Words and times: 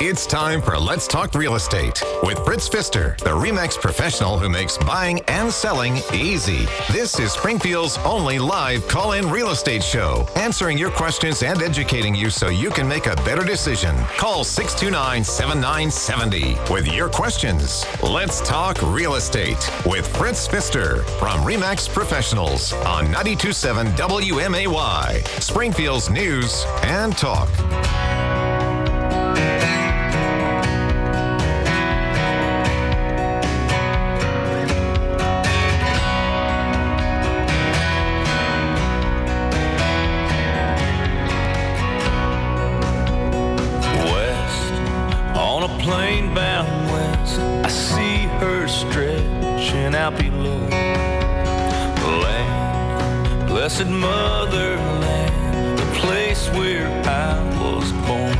It's 0.00 0.26
time 0.26 0.60
for 0.60 0.76
Let's 0.76 1.06
Talk 1.06 1.34
Real 1.34 1.54
Estate 1.54 2.02
with 2.24 2.44
Fritz 2.44 2.68
Pfister, 2.68 3.16
the 3.20 3.30
REMAX 3.30 3.80
professional 3.80 4.36
who 4.36 4.48
makes 4.48 4.76
buying 4.76 5.20
and 5.28 5.50
selling 5.50 5.98
easy. 6.12 6.66
This 6.90 7.20
is 7.20 7.32
Springfield's 7.32 7.96
only 7.98 8.40
live 8.40 8.86
call 8.88 9.12
in 9.12 9.30
real 9.30 9.50
estate 9.50 9.84
show, 9.84 10.26
answering 10.34 10.76
your 10.76 10.90
questions 10.90 11.44
and 11.44 11.62
educating 11.62 12.12
you 12.12 12.28
so 12.28 12.48
you 12.48 12.70
can 12.70 12.88
make 12.88 13.06
a 13.06 13.14
better 13.24 13.44
decision. 13.44 13.96
Call 14.18 14.42
629 14.42 15.22
7970 15.22 16.72
with 16.72 16.92
your 16.92 17.08
questions. 17.08 17.86
Let's 18.02 18.40
Talk 18.40 18.82
Real 18.82 19.14
Estate 19.14 19.70
with 19.86 20.08
Fritz 20.16 20.48
Pfister 20.48 21.04
from 21.20 21.40
REMAX 21.44 21.88
Professionals 21.88 22.72
on 22.72 23.04
927 23.12 23.86
WMAY, 23.92 25.24
Springfield's 25.40 26.10
News 26.10 26.64
and 26.82 27.16
Talk. 27.16 27.48
Blessed 53.76 53.90
motherland, 53.90 55.78
the 55.78 55.86
place 55.98 56.48
where 56.50 56.86
I 57.06 57.42
was 57.60 57.90
born. 58.06 58.38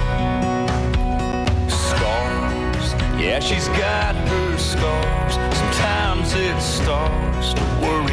Scars, 1.68 2.92
yeah, 3.20 3.40
she's 3.40 3.66
got 3.68 4.14
her 4.14 4.58
scars. 4.58 5.34
Sometimes 5.56 6.34
it 6.34 6.60
starts 6.60 7.54
to 7.54 7.62
worry 7.82 8.03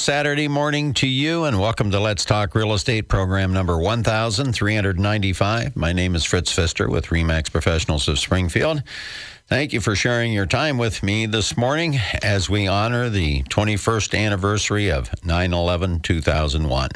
Saturday 0.00 0.48
morning 0.48 0.94
to 0.94 1.06
you, 1.06 1.44
and 1.44 1.60
welcome 1.60 1.90
to 1.90 2.00
Let's 2.00 2.24
Talk 2.24 2.54
Real 2.54 2.72
Estate 2.72 3.06
program 3.06 3.52
number 3.52 3.76
1395. 3.76 5.76
My 5.76 5.92
name 5.92 6.14
is 6.14 6.24
Fritz 6.24 6.50
Pfister 6.50 6.88
with 6.88 7.08
REMAX 7.08 7.52
Professionals 7.52 8.08
of 8.08 8.18
Springfield. 8.18 8.82
Thank 9.48 9.74
you 9.74 9.82
for 9.82 9.94
sharing 9.94 10.32
your 10.32 10.46
time 10.46 10.78
with 10.78 11.02
me 11.02 11.26
this 11.26 11.54
morning 11.54 11.98
as 12.22 12.48
we 12.48 12.66
honor 12.66 13.10
the 13.10 13.42
21st 13.42 14.18
anniversary 14.18 14.90
of 14.90 15.10
9 15.22 15.52
11 15.52 16.00
2001. 16.00 16.88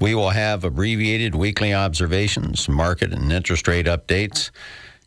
We 0.00 0.16
will 0.16 0.30
have 0.30 0.64
abbreviated 0.64 1.36
weekly 1.36 1.72
observations, 1.72 2.68
market 2.68 3.12
and 3.12 3.30
interest 3.30 3.68
rate 3.68 3.86
updates, 3.86 4.50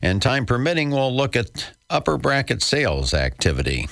and 0.02 0.22
time 0.22 0.46
permitting, 0.46 0.92
we'll 0.92 1.14
look 1.14 1.36
at 1.36 1.74
upper 1.90 2.18
bracket 2.18 2.64
sales 2.64 3.14
activity. 3.14 3.90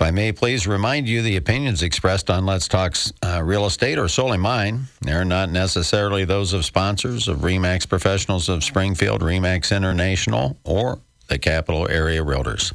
If 0.00 0.06
I 0.06 0.12
may 0.12 0.32
please 0.32 0.66
remind 0.66 1.06
you, 1.06 1.20
the 1.20 1.36
opinions 1.36 1.82
expressed 1.82 2.30
on 2.30 2.46
Let's 2.46 2.66
Talk 2.66 2.96
uh, 3.22 3.42
Real 3.44 3.66
Estate 3.66 3.98
are 3.98 4.08
solely 4.08 4.38
mine. 4.38 4.84
They're 5.02 5.26
not 5.26 5.50
necessarily 5.50 6.24
those 6.24 6.54
of 6.54 6.64
sponsors 6.64 7.28
of 7.28 7.40
REMAX 7.40 7.86
Professionals 7.86 8.48
of 8.48 8.64
Springfield, 8.64 9.20
REMAX 9.20 9.76
International, 9.76 10.56
or 10.64 11.00
the 11.30 11.38
Capital 11.38 11.88
Area 11.88 12.22
Realtors. 12.22 12.72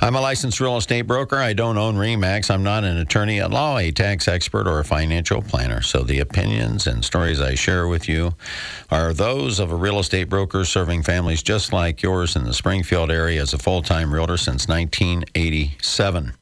I'm 0.00 0.16
a 0.16 0.20
licensed 0.20 0.58
real 0.58 0.76
estate 0.76 1.02
broker. 1.02 1.36
I 1.36 1.52
don't 1.52 1.78
own 1.78 1.96
REMAX. 1.96 2.50
I'm 2.50 2.62
not 2.62 2.82
an 2.82 2.96
attorney 2.96 3.40
at 3.40 3.50
law, 3.50 3.78
a 3.78 3.92
tax 3.92 4.26
expert, 4.26 4.66
or 4.66 4.80
a 4.80 4.84
financial 4.84 5.42
planner. 5.42 5.82
So 5.82 6.02
the 6.02 6.18
opinions 6.20 6.86
and 6.86 7.04
stories 7.04 7.40
I 7.40 7.54
share 7.54 7.86
with 7.86 8.08
you 8.08 8.34
are 8.90 9.12
those 9.12 9.60
of 9.60 9.70
a 9.70 9.76
real 9.76 9.98
estate 9.98 10.28
broker 10.28 10.64
serving 10.64 11.02
families 11.02 11.42
just 11.42 11.72
like 11.72 12.02
yours 12.02 12.36
in 12.36 12.44
the 12.44 12.54
Springfield 12.54 13.10
area 13.10 13.40
as 13.42 13.52
a 13.52 13.58
full 13.58 13.82
time 13.82 14.12
realtor 14.12 14.36
since 14.36 14.66
1987. 14.66 16.32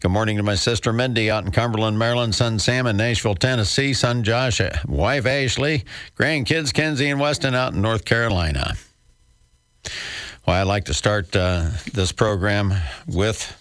Good 0.00 0.10
morning 0.10 0.36
to 0.38 0.42
my 0.42 0.56
sister 0.56 0.92
Mindy 0.92 1.30
out 1.30 1.44
in 1.44 1.52
Cumberland, 1.52 1.98
Maryland, 1.98 2.34
son 2.34 2.58
Sam 2.58 2.86
in 2.86 2.96
Nashville, 2.96 3.34
Tennessee, 3.34 3.92
son 3.92 4.24
Josh, 4.24 4.60
uh, 4.60 4.70
wife 4.88 5.26
Ashley, 5.26 5.84
grandkids 6.16 6.72
Kenzie 6.72 7.10
and 7.10 7.20
Weston 7.20 7.54
out 7.54 7.74
in 7.74 7.82
North 7.82 8.04
Carolina. 8.04 8.74
Well, 10.44 10.56
I'd 10.56 10.66
like 10.66 10.86
to 10.86 10.94
start 10.94 11.36
uh, 11.36 11.70
this 11.92 12.10
program 12.10 12.74
with 13.06 13.56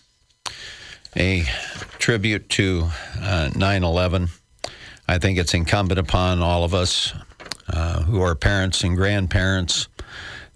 a 1.15 1.43
tribute 1.99 2.49
to 2.49 2.89
uh, 3.19 3.51
9 3.55 3.83
11. 3.83 4.29
I 5.07 5.19
think 5.19 5.37
it's 5.37 5.53
incumbent 5.53 5.99
upon 5.99 6.41
all 6.41 6.63
of 6.63 6.73
us 6.73 7.13
uh, 7.67 8.01
who 8.01 8.19
are 8.23 8.33
parents 8.33 8.83
and 8.83 8.97
grandparents 8.97 9.89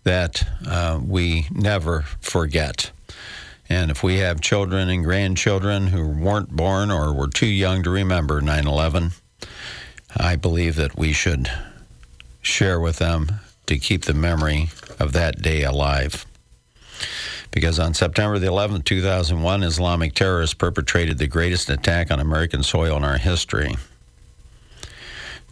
that 0.03 0.43
uh, 0.67 0.99
we 1.05 1.45
never 1.51 2.01
forget. 2.21 2.89
And 3.69 3.91
if 3.91 4.01
we 4.01 4.17
have 4.17 4.41
children 4.41 4.89
and 4.89 5.03
grandchildren 5.03 5.85
who 5.87 6.07
weren't 6.07 6.49
born 6.49 6.89
or 6.89 7.13
were 7.13 7.27
too 7.27 7.45
young 7.45 7.83
to 7.83 7.91
remember 7.91 8.41
9 8.41 8.65
11, 8.65 9.11
I 10.17 10.37
believe 10.37 10.75
that 10.77 10.97
we 10.97 11.13
should 11.13 11.51
share 12.41 12.79
with 12.79 12.97
them 12.97 13.31
to 13.67 13.77
keep 13.77 14.05
the 14.05 14.15
memory 14.15 14.69
of 14.99 15.13
that 15.13 15.41
day 15.41 15.63
alive. 15.63 16.25
Because 17.51 17.79
on 17.79 17.93
September 17.93 18.37
the 18.37 18.47
11th, 18.47 18.83
2001, 18.83 19.63
Islamic 19.63 20.13
terrorists 20.13 20.53
perpetrated 20.53 21.17
the 21.17 21.27
greatest 21.27 21.69
attack 21.69 22.11
on 22.11 22.19
American 22.19 22.63
soil 22.63 22.97
in 22.97 23.03
our 23.03 23.17
history. 23.17 23.75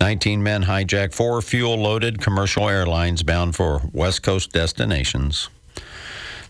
19 0.01 0.43
men 0.43 0.63
hijacked 0.63 1.13
four 1.13 1.41
fuel 1.41 1.75
loaded 1.75 2.19
commercial 2.19 2.67
airlines 2.67 3.23
bound 3.23 3.55
for 3.55 3.81
West 3.93 4.21
Coast 4.21 4.51
destinations. 4.51 5.49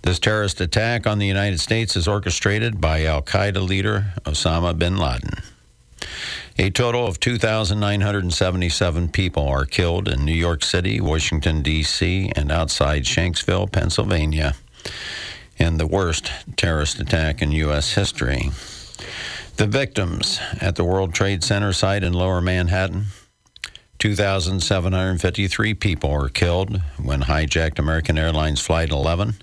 This 0.01 0.19
terrorist 0.19 0.59
attack 0.59 1.05
on 1.05 1.19
the 1.19 1.27
United 1.27 1.59
States 1.59 1.95
is 1.95 2.07
orchestrated 2.07 2.81
by 2.81 3.05
Al 3.05 3.21
Qaeda 3.21 3.65
leader 3.65 4.13
Osama 4.25 4.77
bin 4.77 4.97
Laden. 4.97 5.43
A 6.59 6.69
total 6.69 7.07
of 7.07 7.19
2,977 7.19 9.09
people 9.09 9.47
are 9.47 9.65
killed 9.65 10.07
in 10.07 10.23
New 10.23 10.33
York 10.33 10.63
City, 10.63 11.01
Washington, 11.01 11.63
D.C., 11.63 12.31
and 12.35 12.51
outside 12.51 13.05
Shanksville, 13.05 13.71
Pennsylvania, 13.71 14.53
in 15.57 15.77
the 15.77 15.87
worst 15.87 16.31
terrorist 16.55 16.99
attack 16.99 17.41
in 17.41 17.51
U.S. 17.53 17.95
history. 17.95 18.51
The 19.57 19.65
victims 19.65 20.39
at 20.61 20.75
the 20.75 20.83
World 20.83 21.15
Trade 21.15 21.43
Center 21.43 21.73
site 21.73 22.03
in 22.03 22.13
Lower 22.13 22.39
Manhattan 22.39 23.05
2,753 23.97 25.73
people 25.73 26.11
were 26.11 26.29
killed 26.29 26.79
when 27.01 27.21
hijacked 27.21 27.79
American 27.79 28.17
Airlines 28.17 28.59
Flight 28.59 28.91
11 28.91 29.35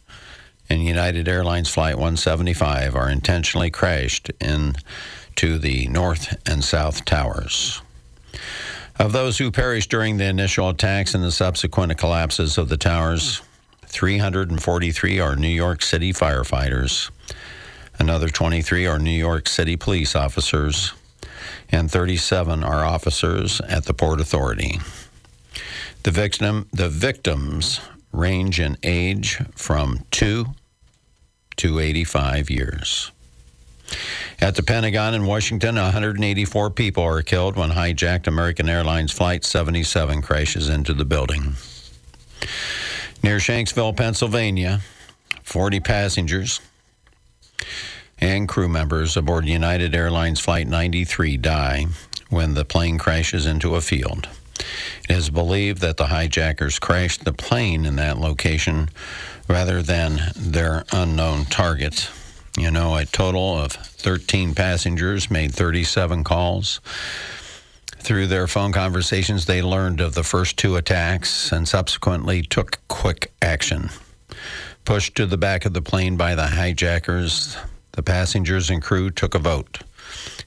and 0.69 0.84
United 0.84 1.27
Airlines 1.27 1.69
Flight 1.69 1.97
175 1.97 2.95
are 2.95 3.10
intentionally 3.10 3.71
crashed 3.71 4.30
into 5.42 5.59
the 5.59 5.87
North 5.89 6.37
and 6.47 6.63
South 6.63 7.04
Towers. 7.04 7.81
Of 8.98 9.13
those 9.13 9.39
who 9.39 9.51
perished 9.51 9.91
during 9.91 10.19
the 10.19 10.27
initial 10.27 10.69
attacks 10.69 11.15
and 11.15 11.25
the 11.25 11.33
subsequent 11.33 11.97
collapses 11.97 12.59
of 12.59 12.69
the 12.69 12.77
towers, 12.77 13.41
343 13.87 15.19
are 15.19 15.37
New 15.37 15.48
York 15.48 15.81
City 15.81 16.13
firefighters. 16.13 17.10
Another 17.98 18.28
23 18.28 18.87
are 18.87 18.98
New 18.98 19.10
York 19.10 19.48
City 19.48 19.77
police 19.77 20.15
officers, 20.15 20.92
and 21.71 21.91
37 21.91 22.63
are 22.63 22.84
officers 22.84 23.63
at 23.63 23.87
the 23.87 23.95
Port 23.95 24.21
Authority. 24.21 24.78
The 26.03 26.10
victim, 26.10 26.69
the 26.72 26.91
victims 26.91 27.81
range 28.13 28.60
in 28.60 28.77
age 28.83 29.41
from 29.54 30.04
2 30.10 30.47
to 31.57 31.78
85 31.78 32.51
years. 32.51 33.10
At 34.41 34.54
the 34.54 34.63
Pentagon 34.63 35.15
in 35.15 35.27
Washington, 35.27 35.77
184 35.77 36.71
people 36.71 37.03
are 37.03 37.22
killed 37.22 37.57
when 37.57 37.71
hijacked 37.71 38.27
American 38.27 38.69
Airlines 38.69 39.13
Flight 39.13 39.45
77 39.45 40.22
crashes 40.22 40.69
into 40.69 40.95
the 40.95 41.04
building. 41.04 41.54
Near 43.22 43.37
Shanksville, 43.37 43.97
Pennsylvania, 43.97 44.81
40 45.42 45.81
passengers 45.81 46.60
and 48.19 48.48
crew 48.48 48.69
members 48.69 49.16
aboard 49.16 49.47
United 49.47 49.95
Airlines 49.95 50.41
Flight 50.41 50.66
93 50.66 51.37
die 51.37 51.87
when 52.28 52.54
the 52.54 52.65
plane 52.65 52.98
crashes 52.98 53.47
into 53.47 53.75
a 53.75 53.81
field. 53.81 54.28
It 55.09 55.16
is 55.16 55.31
believed 55.31 55.81
that 55.81 55.97
the 55.97 56.07
hijackers 56.07 56.78
crashed 56.78 57.25
the 57.25 57.33
plane 57.33 57.84
in 57.84 57.97
that 57.97 58.19
location 58.19 58.91
rather 59.48 59.83
than 59.83 60.21
their 60.37 60.84
unknown 60.92 61.47
target. 61.47 62.10
You 62.58 62.70
know, 62.70 62.97
a 62.97 63.06
total 63.06 63.58
of 63.58 63.72
13 63.72 64.54
passengers 64.54 65.30
made 65.30 65.54
37 65.54 66.24
calls. 66.24 66.80
Through 67.98 68.26
their 68.26 68.47
phone 68.47 68.72
conversations, 68.72 69.47
they 69.47 69.62
learned 69.62 70.00
of 70.00 70.14
the 70.14 70.24
first 70.24 70.56
two 70.56 70.76
attacks 70.76 71.52
and 71.52 71.68
subsequently 71.68 72.42
took 72.42 72.80
quick 72.88 73.32
action. 73.41 73.91
Pushed 74.84 75.14
to 75.16 75.26
the 75.26 75.36
back 75.36 75.64
of 75.64 75.74
the 75.74 75.82
plane 75.82 76.16
by 76.16 76.34
the 76.34 76.47
hijackers, 76.47 77.56
the 77.92 78.02
passengers 78.02 78.70
and 78.70 78.82
crew 78.82 79.10
took 79.10 79.34
a 79.34 79.38
vote 79.38 79.80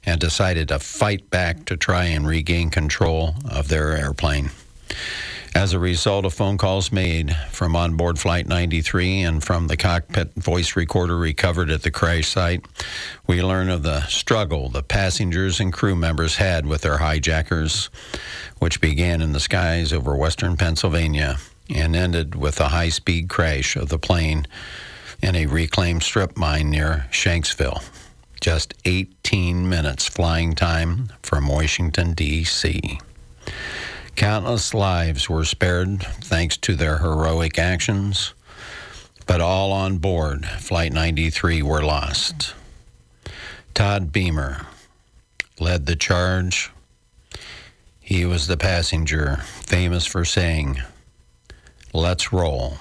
and 0.06 0.19
decided 0.19 0.67
to 0.69 0.79
fight 0.79 1.29
back 1.29 1.65
to 1.65 1.77
try 1.77 2.06
and 2.06 2.27
regain 2.27 2.69
control 2.69 3.35
of 3.49 3.67
their 3.67 3.95
airplane. 3.95 4.49
As 5.55 5.71
a 5.71 5.79
result 5.79 6.25
of 6.25 6.33
phone 6.33 6.57
calls 6.57 6.91
made 6.91 7.35
from 7.51 7.75
onboard 7.75 8.17
Flight 8.17 8.47
93 8.47 9.21
and 9.21 9.44
from 9.44 9.67
the 9.67 9.77
cockpit 9.77 10.33
voice 10.33 10.75
recorder 10.75 11.15
recovered 11.15 11.69
at 11.69 11.83
the 11.83 11.91
crash 11.91 12.27
site, 12.27 12.65
we 13.27 13.44
learn 13.44 13.69
of 13.69 13.83
the 13.83 14.01
struggle 14.07 14.67
the 14.69 14.81
passengers 14.81 15.59
and 15.59 15.71
crew 15.71 15.95
members 15.95 16.38
had 16.38 16.65
with 16.65 16.81
their 16.81 16.97
hijackers, 16.97 17.91
which 18.57 18.81
began 18.81 19.21
in 19.21 19.31
the 19.31 19.39
skies 19.39 19.94
over 19.94 20.15
western 20.15 20.57
Pennsylvania 20.57 21.38
and 21.69 21.95
ended 21.95 22.33
with 22.33 22.59
a 22.59 22.69
high 22.69 22.89
speed 22.89 23.29
crash 23.29 23.75
of 23.75 23.89
the 23.89 23.99
plane 23.99 24.47
in 25.21 25.35
a 25.35 25.45
reclaimed 25.45 26.01
strip 26.01 26.35
mine 26.35 26.71
near 26.71 27.06
Shanksville. 27.11 27.83
Just 28.41 28.73
18 28.85 29.69
minutes 29.69 30.07
flying 30.07 30.56
time 30.56 31.09
from 31.21 31.47
Washington, 31.47 32.13
D.C. 32.13 32.99
Countless 34.15 34.74
lives 34.74 35.27
were 35.27 35.44
spared 35.44 36.04
thanks 36.04 36.56
to 36.57 36.75
their 36.75 37.00
heroic 37.00 37.57
actions, 37.57 38.33
but 39.25 39.42
all 39.42 39.71
on 39.71 39.98
board 39.98 40.45
Flight 40.45 40.94
93 40.94 41.62
were 41.63 41.83
lost. 41.83 42.54
Todd 43.74 44.12
Beamer 44.12 44.68
led 45.60 45.88
the 45.88 45.95
charge. 45.95 46.71
He 48.00 48.24
was 48.25 48.48
the 48.48 48.57
passenger 48.57 49.38
famous 49.38 50.06
for 50.06 50.24
saying, 50.25 50.81
Let's 51.92 52.31
roll. 52.31 52.77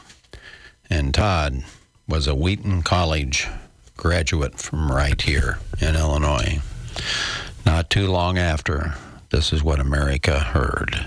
And 0.90 1.14
Todd 1.14 1.64
was 2.06 2.26
a 2.26 2.34
Wheaton 2.34 2.82
College 2.82 3.48
graduate 3.96 4.58
from 4.58 4.92
right 4.92 5.20
here 5.20 5.58
in 5.80 5.96
Illinois. 5.96 6.60
Not 7.64 7.88
too 7.88 8.06
long 8.08 8.36
after, 8.36 8.94
this 9.30 9.52
is 9.52 9.62
what 9.62 9.80
America 9.80 10.38
heard. 10.40 11.06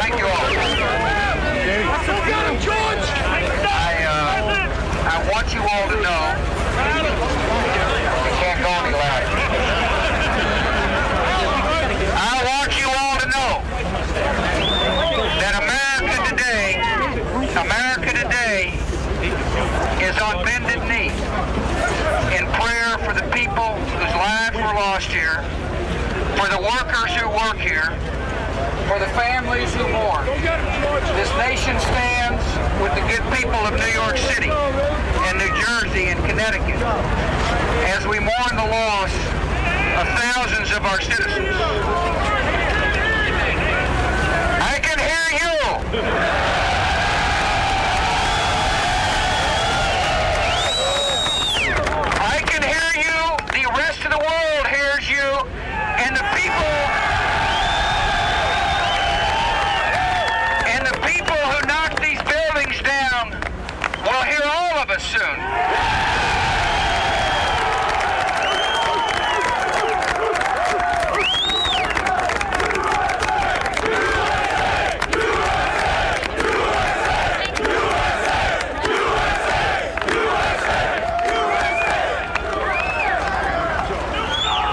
Thank 0.00 0.14
you 0.18 0.26
all. 0.26 0.46
George! 2.60 3.06
I, 3.26 4.04
uh, 4.06 5.10
I 5.10 5.16
want 5.32 5.52
you 5.54 5.60
all 5.60 5.88
to 5.90 5.96
know. 6.06 6.22
You 8.22 8.32
can't 8.38 8.60
go 8.62 8.70
any 8.70 8.94
louder. 8.94 9.26
I 12.14 12.34
want 12.46 12.70
you 12.78 12.86
all 12.86 13.16
to 13.18 13.26
know 13.26 13.52
that 15.40 15.54
America 15.58 16.16
today, 16.30 16.78
America 17.58 18.10
today 18.22 18.62
is 20.06 20.14
on 20.20 20.44
bended 20.44 20.82
knee 20.86 21.10
in 22.36 22.46
prayer 22.54 22.98
for 22.98 23.12
the 23.14 23.26
people 23.34 23.74
whose 23.98 24.14
lives 24.14 24.56
were 24.56 24.74
lost 24.78 25.08
here, 25.10 25.42
for 26.40 26.48
the 26.48 26.62
workers 26.62 27.12
who 27.20 27.28
work 27.28 27.58
here, 27.58 27.92
for 28.88 28.98
the 28.98 29.12
families 29.12 29.74
who 29.74 29.86
mourn. 29.92 30.24
This 31.12 31.28
nation 31.36 31.78
stands 31.78 32.40
with 32.80 32.94
the 32.96 33.04
good 33.12 33.20
people 33.36 33.60
of 33.68 33.74
New 33.76 33.92
York 33.92 34.16
City 34.16 34.48
and 34.48 35.36
New 35.36 35.52
Jersey 35.60 36.08
and 36.08 36.18
Connecticut 36.24 36.80
as 37.92 38.06
we 38.06 38.20
mourn 38.20 38.56
the 38.56 38.64
loss 38.72 39.12
of 40.00 40.08
thousands 40.16 40.72
of 40.72 40.82
our 40.86 40.98
citizens. 41.02 41.52
I 44.64 44.80
can 44.80 44.98
hear 44.98 45.28
you. 45.44 45.56
I 52.16 52.40
can 52.46 52.62
hear 52.62 52.92
you. 52.96 53.36
The 53.60 53.68
rest 53.76 54.02
of 54.06 54.10
the 54.10 54.18
world 54.18 54.66
hears 54.68 55.10
you. 55.10 55.59
And 56.10 56.18
the 56.18 56.24
people 56.34 56.50
And 60.66 60.84
the 60.84 60.98
people 61.06 61.36
who 61.36 61.66
knock 61.68 62.00
these 62.00 62.20
buildings 62.22 62.82
down 62.82 63.30
will 64.02 64.24
hear 64.24 64.42
all 64.42 64.78
of 64.78 64.90
us 64.90 65.04
soon. 65.04 65.20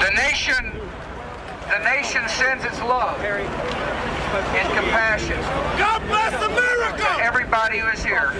The 0.02 0.12
nation, 0.16 0.72
the 1.70 1.80
nation 1.84 2.28
sends 2.30 2.66
its 2.66 2.80
love 2.82 3.20
and 4.58 4.74
compassion 4.74 5.38
God 5.78 6.02
bless 6.08 6.32
to 6.32 6.46
America! 6.46 7.24
everybody 7.24 7.80
who 7.80 7.88
is 7.88 8.04
here. 8.04 8.32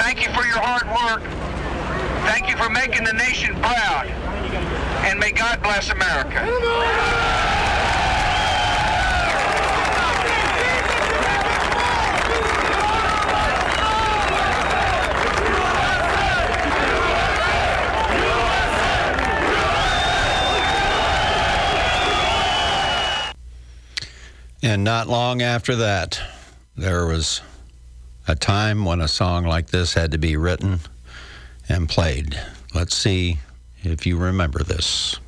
Thank 0.00 0.22
you 0.22 0.32
for 0.32 0.44
your 0.46 0.58
hard 0.58 0.86
work. 0.88 1.22
Thank 2.26 2.48
you 2.48 2.49
for 2.60 2.68
making 2.68 3.04
the 3.04 3.12
nation 3.14 3.54
proud. 3.56 4.06
And 5.06 5.18
may 5.18 5.32
God 5.32 5.62
bless 5.62 5.88
America. 5.90 6.46
And 24.62 24.84
not 24.84 25.08
long 25.08 25.40
after 25.40 25.74
that, 25.76 26.20
there 26.76 27.06
was 27.06 27.40
a 28.28 28.36
time 28.36 28.84
when 28.84 29.00
a 29.00 29.08
song 29.08 29.44
like 29.44 29.68
this 29.68 29.94
had 29.94 30.12
to 30.12 30.18
be 30.18 30.36
written 30.36 30.80
and 31.70 31.88
played. 31.88 32.38
Let's 32.72 32.94
see 32.94 33.38
if 33.82 34.06
you 34.06 34.16
remember 34.16 34.62
this. 34.62 35.18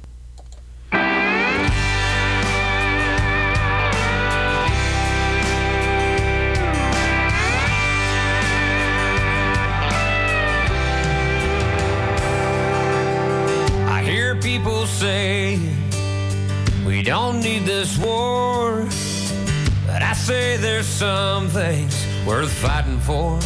I 13.89 14.03
hear 14.05 14.37
people 14.37 14.87
say 14.87 15.59
we 16.87 17.03
don't 17.03 17.41
need 17.41 17.65
this 17.65 17.99
war, 17.99 18.87
but 19.85 20.01
I 20.01 20.13
say 20.13 20.57
there's 20.59 20.87
some 20.87 21.49
things 21.49 22.07
worth 22.25 22.53
fighting 22.53 23.01
for. 23.01 23.41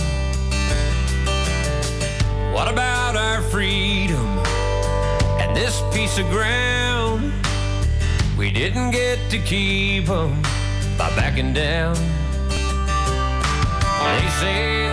What 2.53 2.69
about 2.71 3.06
our 3.15 3.43
freedom 3.43 4.27
and 5.39 5.55
this 5.55 5.83
piece 5.93 6.19
of 6.19 6.29
ground? 6.31 7.33
We 8.37 8.51
didn't 8.51 8.91
get 8.91 9.19
to 9.31 9.39
keep 9.39 10.09
'em 10.09 10.43
by 10.99 11.11
backing 11.15 11.53
down. 11.53 11.95
They 14.03 14.29
say 14.41 14.86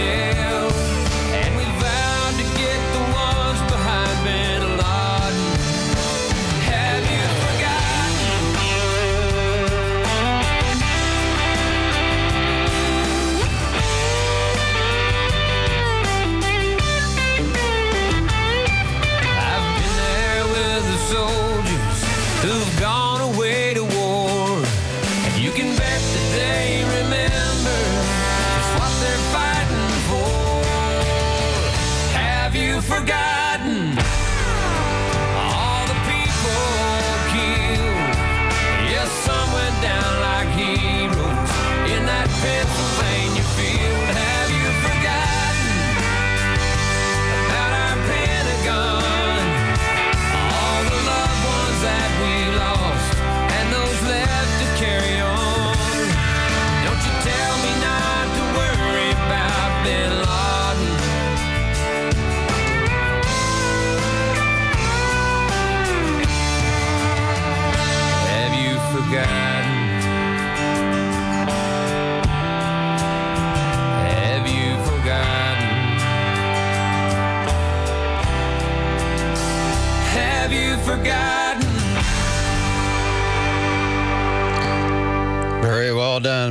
living 0.00 0.29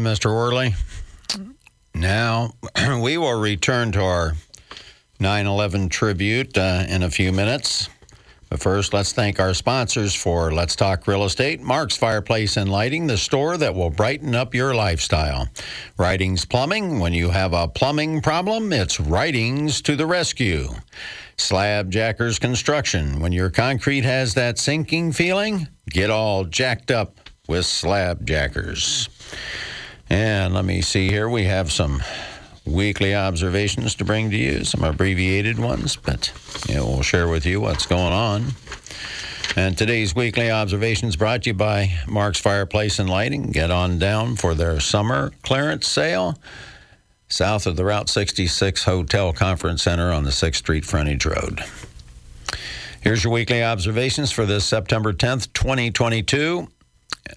Mr. 0.09 0.33
Worley. 0.33 0.73
Now, 1.93 2.53
we 2.99 3.19
will 3.19 3.39
return 3.39 3.91
to 3.91 4.01
our 4.01 4.33
9 5.19 5.45
11 5.45 5.89
tribute 5.89 6.57
uh, 6.57 6.83
in 6.89 7.03
a 7.03 7.11
few 7.11 7.31
minutes. 7.31 7.89
But 8.49 8.59
first, 8.59 8.91
let's 8.91 9.13
thank 9.13 9.39
our 9.39 9.53
sponsors 9.53 10.15
for 10.15 10.51
Let's 10.51 10.75
Talk 10.75 11.05
Real 11.05 11.25
Estate, 11.25 11.61
Mark's 11.61 11.95
Fireplace 11.95 12.57
and 12.57 12.71
Lighting, 12.71 13.05
the 13.05 13.17
store 13.17 13.55
that 13.57 13.75
will 13.75 13.91
brighten 13.91 14.33
up 14.33 14.55
your 14.55 14.73
lifestyle. 14.73 15.47
Writings 15.99 16.43
Plumbing, 16.43 16.99
when 16.99 17.13
you 17.13 17.29
have 17.29 17.53
a 17.53 17.67
plumbing 17.67 18.21
problem, 18.21 18.73
it's 18.73 18.99
Writings 18.99 19.79
to 19.83 19.95
the 19.95 20.07
rescue. 20.07 20.69
Slab 21.37 21.91
Jackers 21.91 22.39
Construction, 22.39 23.19
when 23.19 23.31
your 23.31 23.51
concrete 23.51 24.05
has 24.05 24.33
that 24.33 24.57
sinking 24.57 25.11
feeling, 25.11 25.67
get 25.87 26.09
all 26.09 26.45
jacked 26.45 26.89
up 26.89 27.29
with 27.47 27.67
Slab 27.67 28.25
Jackers. 28.25 29.09
And 30.09 30.53
let 30.53 30.65
me 30.65 30.81
see 30.81 31.07
here, 31.07 31.29
we 31.29 31.43
have 31.43 31.71
some 31.71 32.01
weekly 32.65 33.15
observations 33.15 33.95
to 33.95 34.05
bring 34.05 34.31
to 34.31 34.37
you, 34.37 34.63
some 34.63 34.83
abbreviated 34.83 35.59
ones, 35.59 35.95
but 35.95 36.31
we'll 36.67 37.01
share 37.01 37.27
with 37.27 37.45
you 37.45 37.61
what's 37.61 37.85
going 37.85 38.13
on. 38.13 38.45
And 39.55 39.77
today's 39.77 40.15
weekly 40.15 40.51
observations 40.51 41.15
brought 41.15 41.43
to 41.43 41.49
you 41.49 41.53
by 41.53 41.91
Mark's 42.07 42.39
Fireplace 42.39 42.99
and 42.99 43.09
Lighting. 43.09 43.51
Get 43.51 43.71
on 43.71 43.99
down 43.99 44.35
for 44.35 44.53
their 44.55 44.79
summer 44.79 45.31
clearance 45.43 45.87
sale 45.87 46.37
south 47.27 47.67
of 47.67 47.75
the 47.75 47.85
Route 47.85 48.09
66 48.09 48.83
Hotel 48.83 49.33
Conference 49.33 49.83
Center 49.83 50.11
on 50.11 50.23
the 50.23 50.31
6th 50.31 50.55
Street 50.55 50.85
Frontage 50.85 51.25
Road. 51.25 51.63
Here's 53.01 53.23
your 53.23 53.31
weekly 53.31 53.63
observations 53.63 54.31
for 54.31 54.45
this 54.45 54.65
September 54.65 55.13
10th, 55.13 55.53
2022. 55.53 56.67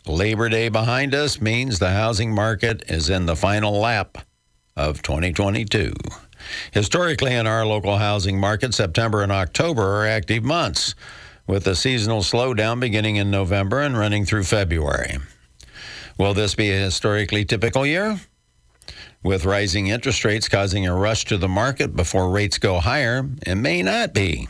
Labor 0.07 0.49
Day 0.49 0.69
behind 0.69 1.15
us 1.15 1.41
means 1.41 1.79
the 1.79 1.91
housing 1.91 2.35
market 2.35 2.83
is 2.89 3.11
in 3.11 3.27
the 3.27 3.37
final 3.37 3.79
lap 3.79 4.19
of 4.77 5.03
2022. 5.03 5.93
Historically, 6.73 7.35
in 7.35 7.47
our 7.47 7.65
local 7.65 7.99
housing 7.99 8.39
market, 8.39 8.75
September 8.75 9.23
and 9.23 9.33
October 9.33 9.83
are 9.83 10.07
active 10.07 10.43
months, 10.43 10.95
with 11.47 11.67
a 11.67 11.77
seasonal 11.77 12.21
slowdown 12.21 12.81
beginning 12.81 13.17
in 13.17 13.31
November 13.31 13.81
and 13.81 13.97
running 13.97 14.25
through 14.25 14.45
February. 14.45 15.19
Will 16.19 16.35
this 16.35 16.55
be 16.55 16.71
a 16.71 16.81
historically 16.81 17.45
typical 17.45 17.87
year? 17.87 18.21
With 19.23 19.45
rising 19.45 19.87
interest 19.87 20.25
rates 20.25 20.49
causing 20.49 20.87
a 20.87 20.97
rush 20.97 21.25
to 21.27 21.37
the 21.37 21.49
market 21.49 21.95
before 21.95 22.31
rates 22.31 22.59
go 22.59 22.81
higher, 22.81 23.29
it 23.47 23.55
may 23.55 23.83
not 23.83 24.13
be. 24.13 24.49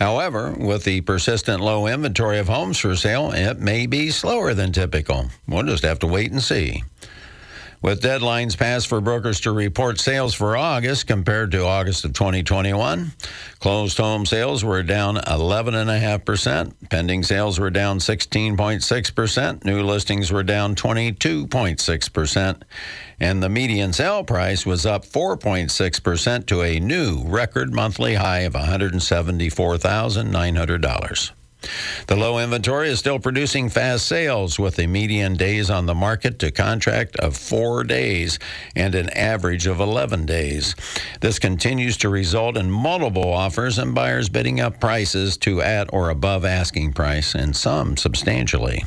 However, 0.00 0.52
with 0.52 0.84
the 0.84 1.02
persistent 1.02 1.60
low 1.60 1.86
inventory 1.86 2.38
of 2.38 2.48
homes 2.48 2.78
for 2.78 2.96
sale, 2.96 3.32
it 3.32 3.60
may 3.60 3.84
be 3.84 4.10
slower 4.10 4.54
than 4.54 4.72
typical. 4.72 5.26
We'll 5.46 5.64
just 5.64 5.84
have 5.84 5.98
to 5.98 6.06
wait 6.06 6.32
and 6.32 6.42
see. 6.42 6.82
With 7.82 8.02
deadlines 8.02 8.58
passed 8.58 8.88
for 8.88 9.00
brokers 9.00 9.40
to 9.40 9.52
report 9.52 9.98
sales 9.98 10.34
for 10.34 10.54
August 10.54 11.06
compared 11.06 11.50
to 11.52 11.64
August 11.64 12.04
of 12.04 12.12
2021, 12.12 13.12
closed 13.58 13.96
home 13.96 14.26
sales 14.26 14.62
were 14.62 14.82
down 14.82 15.16
11.5%, 15.16 16.74
pending 16.90 17.22
sales 17.22 17.58
were 17.58 17.70
down 17.70 17.98
16.6%, 17.98 19.64
new 19.64 19.82
listings 19.82 20.30
were 20.30 20.42
down 20.42 20.74
22.6%, 20.74 22.62
and 23.18 23.42
the 23.42 23.48
median 23.48 23.94
sale 23.94 24.24
price 24.24 24.66
was 24.66 24.84
up 24.84 25.06
4.6% 25.06 26.46
to 26.46 26.60
a 26.60 26.80
new 26.80 27.22
record 27.24 27.72
monthly 27.72 28.16
high 28.16 28.40
of 28.40 28.52
$174,900. 28.52 31.30
The 32.06 32.16
low 32.16 32.38
inventory 32.38 32.88
is 32.88 32.98
still 32.98 33.18
producing 33.18 33.68
fast 33.68 34.06
sales 34.06 34.58
with 34.58 34.78
a 34.78 34.86
median 34.86 35.36
days 35.36 35.70
on 35.70 35.86
the 35.86 35.94
market 35.94 36.38
to 36.40 36.50
contract 36.50 37.16
of 37.16 37.36
four 37.36 37.84
days 37.84 38.38
and 38.74 38.94
an 38.94 39.10
average 39.10 39.66
of 39.66 39.80
11 39.80 40.26
days. 40.26 40.74
This 41.20 41.38
continues 41.38 41.96
to 41.98 42.08
result 42.08 42.56
in 42.56 42.70
multiple 42.70 43.32
offers 43.32 43.78
and 43.78 43.94
buyers 43.94 44.28
bidding 44.28 44.60
up 44.60 44.80
prices 44.80 45.36
to 45.38 45.60
at 45.60 45.92
or 45.92 46.10
above 46.10 46.44
asking 46.44 46.92
price, 46.94 47.34
and 47.34 47.54
some 47.54 47.96
substantially. 47.96 48.84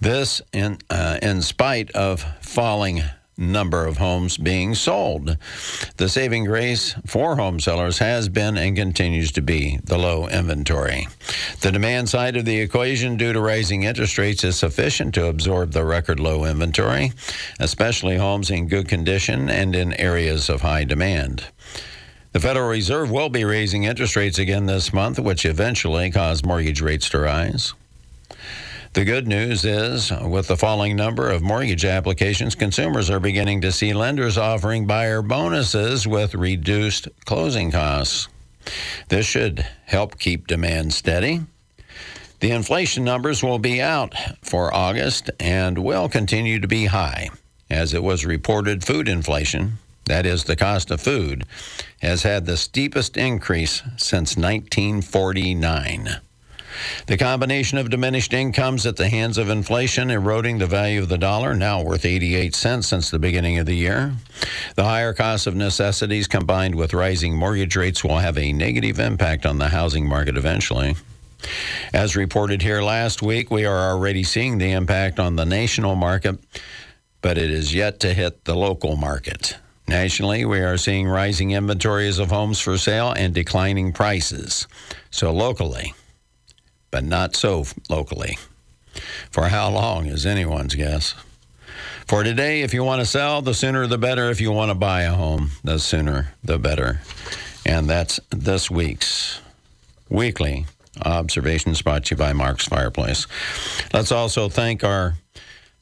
This 0.00 0.40
in, 0.52 0.78
uh, 0.90 1.18
in 1.22 1.42
spite 1.42 1.90
of 1.92 2.24
falling 2.40 3.02
number 3.36 3.86
of 3.86 3.98
homes 3.98 4.36
being 4.36 4.74
sold. 4.74 5.36
The 5.96 6.08
saving 6.08 6.44
grace 6.44 6.94
for 7.06 7.36
home 7.36 7.60
sellers 7.60 7.98
has 7.98 8.28
been 8.28 8.56
and 8.56 8.76
continues 8.76 9.32
to 9.32 9.42
be 9.42 9.78
the 9.84 9.98
low 9.98 10.28
inventory. 10.28 11.08
The 11.60 11.72
demand 11.72 12.08
side 12.08 12.36
of 12.36 12.44
the 12.44 12.60
equation 12.60 13.16
due 13.16 13.32
to 13.32 13.40
rising 13.40 13.82
interest 13.82 14.18
rates 14.18 14.44
is 14.44 14.56
sufficient 14.56 15.14
to 15.14 15.26
absorb 15.26 15.72
the 15.72 15.84
record 15.84 16.20
low 16.20 16.44
inventory, 16.44 17.12
especially 17.60 18.16
homes 18.16 18.50
in 18.50 18.68
good 18.68 18.88
condition 18.88 19.48
and 19.50 19.74
in 19.74 19.92
areas 19.94 20.48
of 20.48 20.62
high 20.62 20.84
demand. 20.84 21.46
The 22.32 22.40
Federal 22.40 22.68
Reserve 22.68 23.12
will 23.12 23.28
be 23.28 23.44
raising 23.44 23.84
interest 23.84 24.16
rates 24.16 24.40
again 24.40 24.66
this 24.66 24.92
month, 24.92 25.20
which 25.20 25.44
eventually 25.44 26.10
cause 26.10 26.44
mortgage 26.44 26.80
rates 26.80 27.08
to 27.10 27.20
rise. 27.20 27.74
The 28.94 29.04
good 29.04 29.26
news 29.26 29.64
is, 29.64 30.12
with 30.12 30.46
the 30.46 30.56
falling 30.56 30.94
number 30.94 31.28
of 31.28 31.42
mortgage 31.42 31.84
applications, 31.84 32.54
consumers 32.54 33.10
are 33.10 33.18
beginning 33.18 33.60
to 33.62 33.72
see 33.72 33.92
lenders 33.92 34.38
offering 34.38 34.86
buyer 34.86 35.20
bonuses 35.20 36.06
with 36.06 36.36
reduced 36.36 37.08
closing 37.24 37.72
costs. 37.72 38.28
This 39.08 39.26
should 39.26 39.66
help 39.86 40.20
keep 40.20 40.46
demand 40.46 40.94
steady. 40.94 41.40
The 42.38 42.52
inflation 42.52 43.02
numbers 43.02 43.42
will 43.42 43.58
be 43.58 43.82
out 43.82 44.14
for 44.42 44.72
August 44.72 45.28
and 45.40 45.76
will 45.78 46.08
continue 46.08 46.60
to 46.60 46.68
be 46.68 46.86
high. 46.86 47.30
As 47.68 47.94
it 47.94 48.02
was 48.04 48.24
reported, 48.24 48.84
food 48.84 49.08
inflation, 49.08 49.78
that 50.04 50.24
is, 50.24 50.44
the 50.44 50.54
cost 50.54 50.92
of 50.92 51.00
food, 51.00 51.42
has 52.00 52.22
had 52.22 52.46
the 52.46 52.56
steepest 52.56 53.16
increase 53.16 53.82
since 53.96 54.36
1949. 54.36 56.20
The 57.06 57.16
combination 57.16 57.78
of 57.78 57.90
diminished 57.90 58.32
incomes 58.32 58.86
at 58.86 58.96
the 58.96 59.08
hands 59.08 59.38
of 59.38 59.48
inflation 59.48 60.10
eroding 60.10 60.58
the 60.58 60.66
value 60.66 61.00
of 61.00 61.08
the 61.08 61.18
dollar, 61.18 61.54
now 61.54 61.82
worth 61.82 62.04
88 62.04 62.54
cents 62.54 62.88
since 62.88 63.10
the 63.10 63.18
beginning 63.18 63.58
of 63.58 63.66
the 63.66 63.76
year. 63.76 64.14
The 64.76 64.84
higher 64.84 65.12
cost 65.12 65.46
of 65.46 65.54
necessities 65.54 66.26
combined 66.26 66.74
with 66.74 66.94
rising 66.94 67.36
mortgage 67.36 67.76
rates 67.76 68.02
will 68.02 68.18
have 68.18 68.38
a 68.38 68.52
negative 68.52 68.98
impact 68.98 69.46
on 69.46 69.58
the 69.58 69.68
housing 69.68 70.08
market 70.08 70.36
eventually. 70.36 70.96
As 71.92 72.16
reported 72.16 72.62
here 72.62 72.82
last 72.82 73.22
week, 73.22 73.50
we 73.50 73.64
are 73.66 73.90
already 73.90 74.22
seeing 74.22 74.58
the 74.58 74.72
impact 74.72 75.18
on 75.18 75.36
the 75.36 75.44
national 75.44 75.94
market, 75.94 76.38
but 77.20 77.38
it 77.38 77.50
is 77.50 77.74
yet 77.74 78.00
to 78.00 78.14
hit 78.14 78.44
the 78.44 78.54
local 78.54 78.96
market. 78.96 79.56
Nationally, 79.86 80.46
we 80.46 80.60
are 80.60 80.78
seeing 80.78 81.06
rising 81.06 81.50
inventories 81.50 82.18
of 82.18 82.30
homes 82.30 82.58
for 82.58 82.78
sale 82.78 83.12
and 83.12 83.34
declining 83.34 83.92
prices. 83.92 84.66
So, 85.10 85.30
locally, 85.30 85.92
but 86.94 87.02
not 87.02 87.34
so 87.34 87.64
locally. 87.90 88.38
For 89.28 89.48
how 89.48 89.68
long 89.68 90.06
is 90.06 90.24
anyone's 90.24 90.76
guess. 90.76 91.16
For 92.06 92.22
today, 92.22 92.62
if 92.62 92.72
you 92.72 92.84
want 92.84 93.00
to 93.00 93.04
sell, 93.04 93.42
the 93.42 93.52
sooner 93.52 93.84
the 93.88 93.98
better. 93.98 94.30
If 94.30 94.40
you 94.40 94.52
want 94.52 94.70
to 94.70 94.76
buy 94.76 95.02
a 95.02 95.12
home, 95.12 95.50
the 95.64 95.80
sooner 95.80 96.34
the 96.44 96.56
better. 96.56 97.00
And 97.66 97.90
that's 97.90 98.20
this 98.30 98.70
week's 98.70 99.40
weekly 100.08 100.66
observations 101.04 101.82
brought 101.82 102.04
to 102.04 102.14
you 102.14 102.16
by 102.16 102.32
Mark's 102.32 102.68
Fireplace. 102.68 103.26
Let's 103.92 104.12
also 104.12 104.48
thank 104.48 104.84
our 104.84 105.14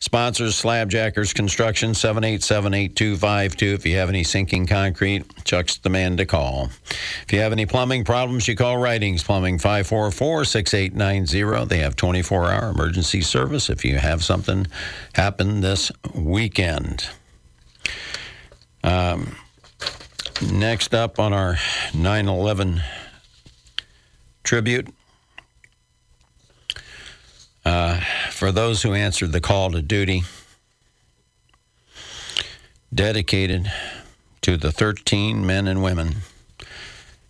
Sponsors 0.03 0.61
Slabjackers 0.61 1.33
Construction 1.33 1.93
7878252. 1.93 3.63
If 3.73 3.87
you 3.87 3.97
have 3.99 4.09
any 4.09 4.25
sinking 4.25 4.67
concrete, 4.67 5.25
Chuck's 5.45 5.79
the 5.79 5.91
man 5.91 6.17
to 6.17 6.27
call. 6.27 6.71
If 7.23 7.33
you 7.33 7.39
have 7.39 7.53
any 7.53 7.67
plumbing 7.67 8.05
problems, 8.05 8.49
you 8.49 8.57
call 8.57 8.79
Writings 8.79 9.23
Plumbing 9.23 9.59
544-6890. 9.59 11.69
They 11.69 11.79
have 11.79 11.95
24-hour 11.95 12.71
emergency 12.71 13.21
service 13.21 13.71
if 13.71 13.85
you 13.85 13.97
have 13.97 14.25
something 14.25 14.67
happen 15.15 15.61
this 15.61 15.93
weekend. 16.17 17.07
Um, 18.83 19.37
next 20.51 20.95
up 20.95 21.21
on 21.21 21.33
our 21.33 21.55
9/11 21.93 22.83
tribute 24.43 24.93
uh, 27.65 28.01
for 28.31 28.53
those 28.53 28.83
who 28.83 28.95
answered 28.95 29.33
the 29.33 29.41
call 29.41 29.71
to 29.71 29.83
duty, 29.83 30.23
dedicated 32.93 33.71
to 34.43 34.57
the 34.57 34.73
13 34.73 35.47
men 35.47 35.69
and 35.69 35.83
women 35.83 36.17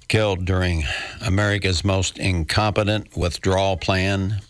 killed 0.08 0.44
during 0.44 0.84
America's 1.24 1.84
most 1.84 2.18
incompetent 2.18 3.16
withdrawal 3.16 3.76
plan 3.76 4.40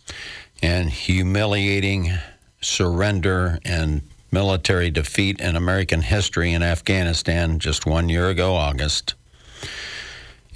and 0.62 0.90
humiliating 0.90 2.12
surrender 2.61 3.59
and 3.64 4.03
military 4.33 4.90
defeat 4.90 5.40
in 5.40 5.55
American 5.55 6.03
history 6.03 6.53
in 6.53 6.62
Afghanistan 6.62 7.59
just 7.59 7.87
one 7.87 8.09
year 8.09 8.29
ago, 8.29 8.55
August, 8.55 9.14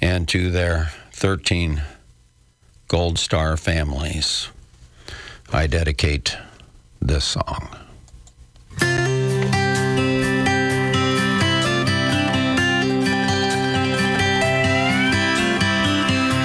and 0.01 0.27
to 0.27 0.49
their 0.49 0.91
13 1.13 1.81
Gold 2.87 3.19
Star 3.19 3.55
families. 3.55 4.49
I 5.53 5.65
dedicate 5.65 6.37
this 7.01 7.23
song. 7.23 7.69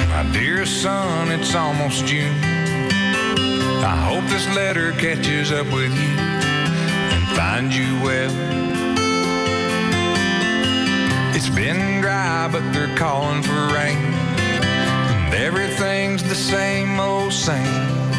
My 0.07 0.31
dear 0.33 0.65
son, 0.65 1.33
it's 1.33 1.53
almost 1.55 2.07
June. 2.07 2.33
I 3.83 3.97
hope 4.09 4.25
this 4.31 4.47
letter 4.55 4.93
catches 4.93 5.51
up 5.51 5.67
with 5.67 5.93
you 5.93 6.15
and 6.17 7.37
finds 7.37 7.77
you 7.77 8.01
well. 8.05 8.31
It's 11.35 11.49
been 11.49 12.01
dry, 12.01 12.49
but 12.53 12.73
they're 12.73 12.97
calling 12.97 13.43
for 13.43 13.67
rain. 13.75 13.97
And 13.97 15.35
everything's 15.35 16.23
the 16.23 16.37
same 16.37 17.01
old 17.01 17.33
same 17.33 18.12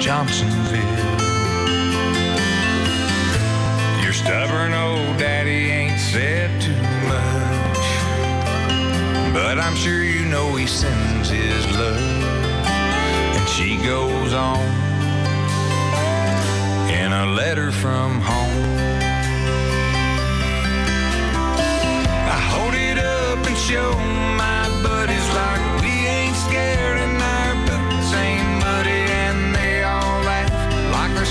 Johnsonville. 0.00 0.80
Your 4.02 4.14
stubborn 4.14 4.72
old 4.72 5.18
daddy 5.18 5.70
ain't 5.70 6.00
said 6.00 6.58
too 6.58 6.72
much. 7.06 7.86
But 9.34 9.58
I'm 9.58 9.76
sure 9.76 10.02
you 10.02 10.24
know 10.24 10.56
he 10.56 10.66
sends 10.66 11.28
his 11.28 11.66
love. 11.76 12.00
And 13.36 13.46
she 13.50 13.76
goes 13.76 14.32
on 14.32 14.64
in 16.88 17.12
a 17.12 17.26
letter 17.26 17.70
from 17.70 18.22
home. 18.22 18.64
I 22.26 22.40
hold 22.54 22.72
it 22.74 22.98
up 22.98 23.46
and 23.46 23.56
show 23.56 23.92
my 24.38 24.66
buddies 24.82 25.28
like 25.34 25.69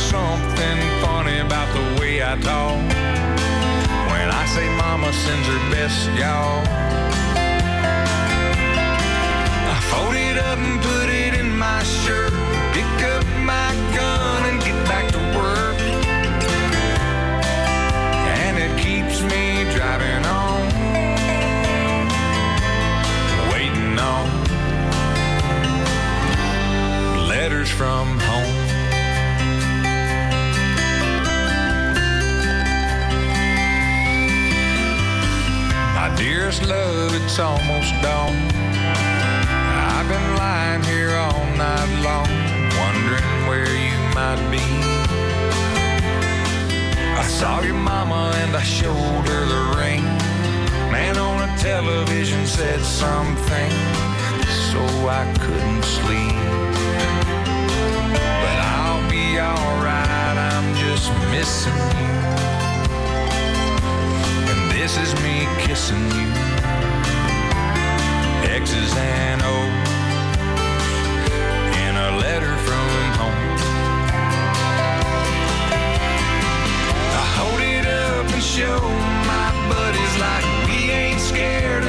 something 0.09 0.79
funny 1.03 1.37
about 1.37 1.69
the 1.77 2.01
way 2.01 2.23
I 2.23 2.35
talk. 2.41 2.81
When 4.11 4.27
I 4.41 4.43
say 4.55 4.67
mama 4.75 5.13
sends 5.13 5.47
her 5.47 5.61
best, 5.69 6.09
y'all. 6.17 6.65
I 9.73 9.77
fold 9.91 10.15
it 10.15 10.37
up 10.49 10.57
and 10.57 10.81
put 10.81 11.09
it 11.09 11.33
in 11.39 11.49
my 11.57 11.83
shirt. 11.83 12.33
Pick 12.73 12.93
up 13.13 13.25
my 13.53 13.69
gun 13.97 14.39
and 14.49 14.57
get 14.67 14.77
back 14.91 15.05
to 15.15 15.21
work. 15.37 15.79
And 18.41 18.57
it 18.65 18.73
keeps 18.85 19.21
me 19.31 19.43
driving 19.75 20.25
on, 20.25 20.61
waiting 23.53 23.99
on 23.99 24.25
letters 27.27 27.69
from 27.69 28.17
love, 36.57 37.13
it's 37.13 37.37
almost 37.37 37.93
dawn. 38.01 38.35
I've 39.93 40.07
been 40.09 40.35
lying 40.35 40.81
here 40.81 41.11
all 41.15 41.45
night 41.55 41.91
long, 42.01 42.27
wondering 42.81 43.47
where 43.47 43.69
you 43.69 43.95
might 44.15 44.41
be. 44.49 44.65
I 47.15 47.23
saw 47.23 47.61
your 47.61 47.75
mama 47.75 48.33
and 48.37 48.55
I 48.55 48.63
showed 48.63 49.27
her 49.27 49.45
the 49.45 49.77
ring. 49.77 50.03
Man 50.91 51.19
on 51.19 51.47
a 51.47 51.57
television 51.57 52.47
said 52.47 52.81
something, 52.81 53.71
so 54.71 54.81
I 55.07 55.31
couldn't 55.39 55.83
sleep. 55.83 56.33
But 58.43 58.57
I'll 58.73 59.07
be 59.07 59.39
alright, 59.39 60.37
I'm 60.51 60.75
just 60.75 61.11
missing 61.29 61.77
you. 62.01 62.18
This 64.89 65.13
is 65.13 65.21
me 65.21 65.45
kissing 65.59 66.01
you. 66.17 66.29
X's 68.41 68.91
and 68.97 69.39
O's 69.39 69.89
in 71.77 71.93
a 71.95 72.17
letter 72.17 72.55
from 72.65 72.89
home. 73.21 73.57
I 77.13 77.23
hold 77.37 77.61
it 77.61 77.85
up 77.85 78.33
and 78.33 78.41
show 78.41 78.79
my 79.29 79.51
buddies 79.69 80.15
like 80.17 80.45
we 80.67 80.89
ain't 80.89 81.19
scared 81.19 81.88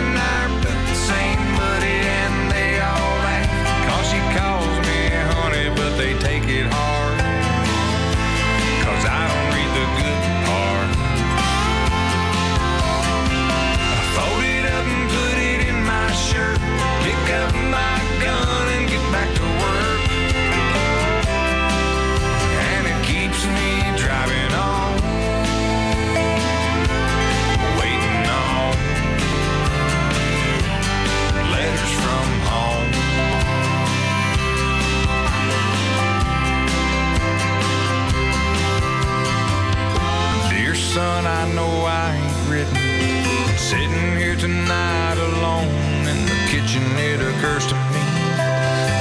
Sitting 43.70 44.16
here 44.18 44.34
tonight 44.34 45.16
alone 45.18 45.68
in 46.08 46.26
the 46.26 46.34
kitchen, 46.50 46.82
it 46.98 47.20
occurs 47.20 47.64
to 47.68 47.76
me 47.94 48.02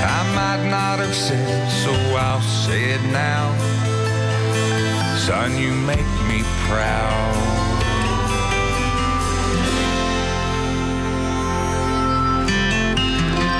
I 0.06 0.22
might 0.36 0.70
not 0.70 1.00
have 1.00 1.16
said 1.16 1.50
it, 1.50 1.72
so 1.84 1.92
I'll 2.16 2.42
say 2.42 2.92
it 2.92 3.02
now. 3.12 3.56
Son, 5.18 5.58
you 5.58 5.72
make 5.74 6.06
me 6.30 6.44
proud. 6.68 7.34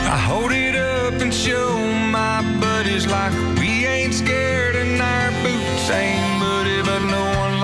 I 0.06 0.18
hold 0.30 0.52
it 0.52 0.76
up 0.76 1.20
and 1.20 1.34
show 1.34 1.76
my 2.12 2.44
buddies 2.62 3.08
like 3.08 3.34
we 3.58 3.88
ain't 3.88 4.14
scared 4.14 4.76
and 4.76 5.02
our 5.02 5.32
boots 5.42 5.90
ain't 5.90 6.40
muddy, 6.40 6.84
but 6.84 7.00
no 7.10 7.24
one. 7.40 7.59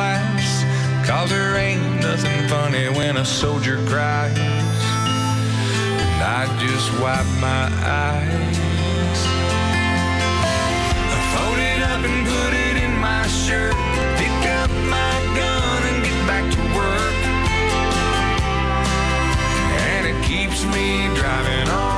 Cause 1.26 1.32
there 1.32 1.56
ain't 1.56 2.02
nothing 2.02 2.48
funny 2.48 2.88
when 2.88 3.18
a 3.18 3.26
soldier 3.26 3.84
cries. 3.88 4.38
And 4.38 6.22
I 6.22 6.46
just 6.60 6.92
wipe 7.02 7.26
my 7.42 7.66
eyes. 7.82 8.58
I 11.10 11.20
fold 11.34 11.58
it 11.58 11.82
up 11.82 12.06
and 12.06 12.28
put 12.28 12.54
it 12.54 12.78
in 12.84 13.00
my 13.00 13.26
shirt. 13.26 13.74
Pick 14.20 14.38
up 14.62 14.70
my 14.70 15.14
gun 15.34 15.82
and 15.90 16.04
get 16.06 16.28
back 16.28 16.46
to 16.54 16.62
work. 16.78 17.16
And 19.82 20.06
it 20.06 20.24
keeps 20.24 20.64
me 20.66 21.08
driving 21.16 21.70
on. 21.70 21.95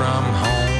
From 0.00 0.24
home. 0.24 0.70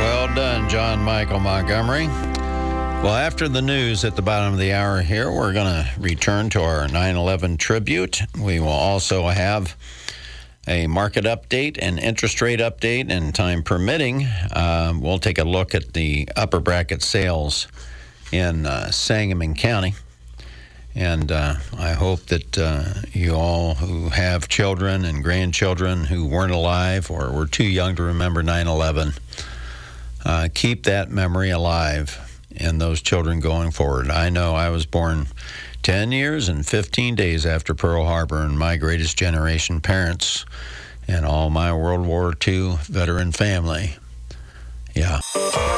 Well 0.00 0.34
done, 0.34 0.70
John 0.70 1.00
Michael 1.00 1.38
Montgomery. 1.38 2.06
Well, 2.06 3.08
after 3.08 3.46
the 3.46 3.60
news 3.60 4.06
at 4.06 4.16
the 4.16 4.22
bottom 4.22 4.54
of 4.54 4.58
the 4.58 4.72
hour 4.72 5.02
here, 5.02 5.30
we're 5.30 5.52
going 5.52 5.66
to 5.66 5.90
return 5.98 6.48
to 6.50 6.62
our 6.62 6.88
9 6.88 7.16
11 7.16 7.58
tribute. 7.58 8.22
We 8.40 8.58
will 8.58 8.68
also 8.68 9.28
have 9.28 9.76
a 10.70 10.86
market 10.86 11.24
update 11.24 11.76
and 11.82 11.98
interest 11.98 12.40
rate 12.40 12.60
update, 12.60 13.10
and 13.10 13.34
time 13.34 13.62
permitting, 13.62 14.26
um, 14.54 15.00
we'll 15.00 15.18
take 15.18 15.38
a 15.38 15.44
look 15.44 15.74
at 15.74 15.92
the 15.94 16.28
upper 16.36 16.60
bracket 16.60 17.02
sales 17.02 17.66
in 18.30 18.64
uh, 18.66 18.88
Sangamon 18.92 19.54
County. 19.54 19.94
And 20.94 21.32
uh, 21.32 21.56
I 21.76 21.92
hope 21.92 22.26
that 22.26 22.56
uh, 22.56 22.84
you 23.12 23.34
all 23.34 23.74
who 23.74 24.10
have 24.10 24.48
children 24.48 25.04
and 25.04 25.24
grandchildren 25.24 26.04
who 26.04 26.26
weren't 26.26 26.52
alive 26.52 27.10
or 27.10 27.32
were 27.32 27.46
too 27.46 27.64
young 27.64 27.96
to 27.96 28.02
remember 28.04 28.42
9 28.42 28.66
11 28.66 29.12
uh, 30.24 30.48
keep 30.54 30.84
that 30.84 31.10
memory 31.10 31.50
alive 31.50 32.42
in 32.50 32.78
those 32.78 33.00
children 33.00 33.40
going 33.40 33.70
forward. 33.70 34.10
I 34.10 34.30
know 34.30 34.54
I 34.54 34.70
was 34.70 34.86
born 34.86 35.26
10 35.82 36.12
years 36.12 36.48
and 36.48 36.66
15 36.66 37.14
days 37.14 37.46
after 37.46 37.74
Pearl 37.74 38.04
Harbor, 38.04 38.42
and 38.42 38.58
my 38.58 38.76
greatest 38.76 39.16
generation 39.16 39.80
parents 39.80 40.44
and 41.08 41.24
all 41.24 41.50
my 41.50 41.72
World 41.72 42.06
War 42.06 42.34
II 42.46 42.76
veteran 42.82 43.32
family. 43.32 43.96
Yeah. 44.94 45.20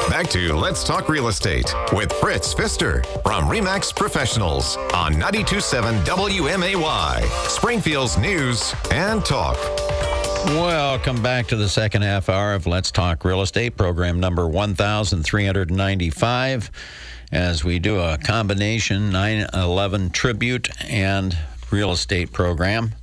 Back 0.09 0.29
to 0.31 0.55
Let's 0.55 0.83
Talk 0.83 1.07
Real 1.07 1.27
Estate 1.27 1.73
with 1.93 2.11
Fritz 2.13 2.53
Pfister 2.53 3.03
from 3.23 3.45
Remax 3.45 3.95
Professionals 3.95 4.75
on 4.93 5.13
927 5.13 5.95
WMAY, 6.03 7.47
Springfield's 7.47 8.17
news 8.17 8.73
and 8.91 9.23
talk. 9.23 9.57
Welcome 10.45 11.23
back 11.23 11.47
to 11.47 11.55
the 11.55 11.69
second 11.69 12.01
half 12.01 12.27
hour 12.27 12.53
of 12.53 12.67
Let's 12.67 12.91
Talk 12.91 13.23
Real 13.23 13.41
Estate, 13.41 13.77
program 13.77 14.19
number 14.19 14.45
1395, 14.45 16.71
as 17.33 17.63
we 17.63 17.79
do 17.79 17.99
a 17.99 18.15
combination 18.19 19.11
9 19.11 19.47
11 19.55 20.11
tribute 20.11 20.69
and 20.87 21.35
real 21.71 21.91
estate 21.91 22.31
program. 22.31 22.93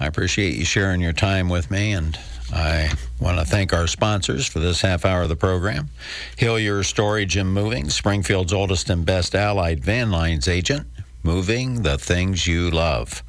I 0.00 0.06
appreciate 0.06 0.56
you 0.56 0.64
sharing 0.64 1.00
your 1.00 1.12
time 1.12 1.48
with 1.48 1.70
me, 1.70 1.92
and 1.92 2.18
I 2.52 2.92
want 3.20 3.38
to 3.38 3.44
thank 3.44 3.72
our 3.72 3.86
sponsors 3.86 4.44
for 4.44 4.58
this 4.58 4.80
half 4.80 5.04
hour 5.04 5.22
of 5.22 5.28
the 5.28 5.36
program 5.36 5.88
Hillier 6.36 6.82
Storage 6.82 7.36
and 7.36 7.54
Moving, 7.54 7.88
Springfield's 7.90 8.52
oldest 8.52 8.90
and 8.90 9.06
best 9.06 9.36
allied 9.36 9.84
van 9.84 10.10
lines 10.10 10.48
agent, 10.48 10.88
moving 11.22 11.82
the 11.82 11.96
things 11.96 12.48
you 12.48 12.70
love. 12.70 13.22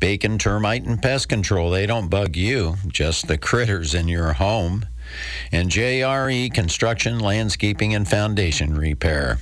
Bacon, 0.00 0.36
termite, 0.36 0.84
and 0.84 1.00
pest 1.00 1.30
control. 1.30 1.70
They 1.70 1.86
don't 1.86 2.10
bug 2.10 2.36
you, 2.36 2.76
just 2.88 3.26
the 3.26 3.38
critters 3.38 3.94
in 3.94 4.06
your 4.06 4.34
home. 4.34 4.84
And 5.50 5.70
JRE 5.70 6.52
Construction, 6.52 7.18
Landscaping, 7.18 7.94
and 7.94 8.08
Foundation 8.08 8.76
Repair. 8.76 9.38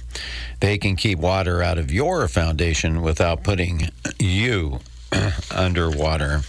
They 0.60 0.78
can 0.78 0.96
keep 0.96 1.18
water 1.18 1.62
out 1.62 1.78
of 1.78 1.92
your 1.92 2.28
foundation 2.28 3.02
without 3.02 3.42
putting 3.42 3.90
you 4.18 4.80
underwater. 5.50 6.42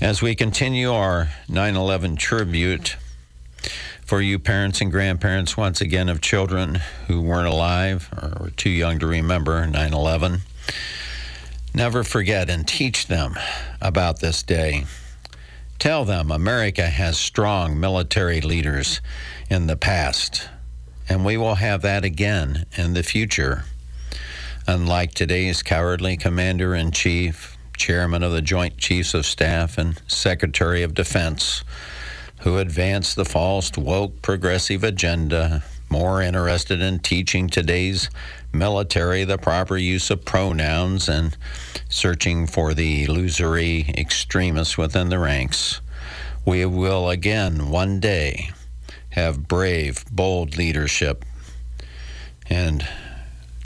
As 0.00 0.22
we 0.22 0.34
continue 0.34 0.92
our 0.92 1.28
9 1.48 1.76
11 1.76 2.16
tribute 2.16 2.96
for 4.04 4.20
you 4.20 4.38
parents 4.38 4.80
and 4.80 4.90
grandparents, 4.90 5.56
once 5.56 5.80
again, 5.80 6.08
of 6.08 6.20
children 6.20 6.80
who 7.06 7.20
weren't 7.20 7.46
alive 7.46 8.08
or 8.20 8.44
were 8.44 8.50
too 8.50 8.70
young 8.70 8.98
to 8.98 9.06
remember 9.06 9.64
9 9.66 9.92
11. 9.92 10.40
Never 11.74 12.02
forget 12.02 12.50
and 12.50 12.66
teach 12.66 13.06
them 13.06 13.38
about 13.80 14.20
this 14.20 14.42
day. 14.42 14.86
Tell 15.80 16.04
them 16.04 16.30
America 16.30 16.86
has 16.88 17.16
strong 17.16 17.80
military 17.80 18.42
leaders 18.42 19.00
in 19.48 19.66
the 19.66 19.78
past, 19.78 20.46
and 21.08 21.24
we 21.24 21.38
will 21.38 21.54
have 21.54 21.80
that 21.80 22.04
again 22.04 22.66
in 22.76 22.92
the 22.92 23.02
future. 23.02 23.64
Unlike 24.66 25.14
today's 25.14 25.62
cowardly 25.62 26.18
commander 26.18 26.74
in 26.74 26.90
chief, 26.90 27.56
chairman 27.78 28.22
of 28.22 28.32
the 28.32 28.42
Joint 28.42 28.76
Chiefs 28.76 29.14
of 29.14 29.24
Staff, 29.24 29.78
and 29.78 29.98
Secretary 30.06 30.82
of 30.82 30.92
Defense, 30.92 31.64
who 32.40 32.58
advance 32.58 33.14
the 33.14 33.24
false 33.24 33.72
woke 33.74 34.20
progressive 34.20 34.84
agenda, 34.84 35.64
more 35.88 36.20
interested 36.20 36.82
in 36.82 36.98
teaching 36.98 37.48
today's 37.48 38.10
military 38.52 39.24
the 39.24 39.38
proper 39.38 39.76
use 39.76 40.10
of 40.10 40.24
pronouns 40.24 41.08
and 41.08 41.36
searching 41.88 42.46
for 42.46 42.74
the 42.74 43.04
illusory 43.04 43.92
extremists 43.96 44.76
within 44.76 45.08
the 45.08 45.18
ranks. 45.18 45.80
We 46.44 46.64
will 46.64 47.10
again 47.10 47.70
one 47.70 48.00
day 48.00 48.50
have 49.10 49.48
brave, 49.48 50.04
bold 50.10 50.56
leadership 50.56 51.24
and 52.48 52.86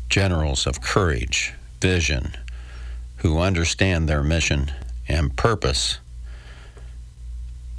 generals 0.08 0.66
of 0.66 0.80
courage, 0.80 1.54
vision, 1.80 2.36
who 3.18 3.38
understand 3.38 4.08
their 4.08 4.22
mission 4.22 4.70
and 5.08 5.36
purpose 5.36 5.98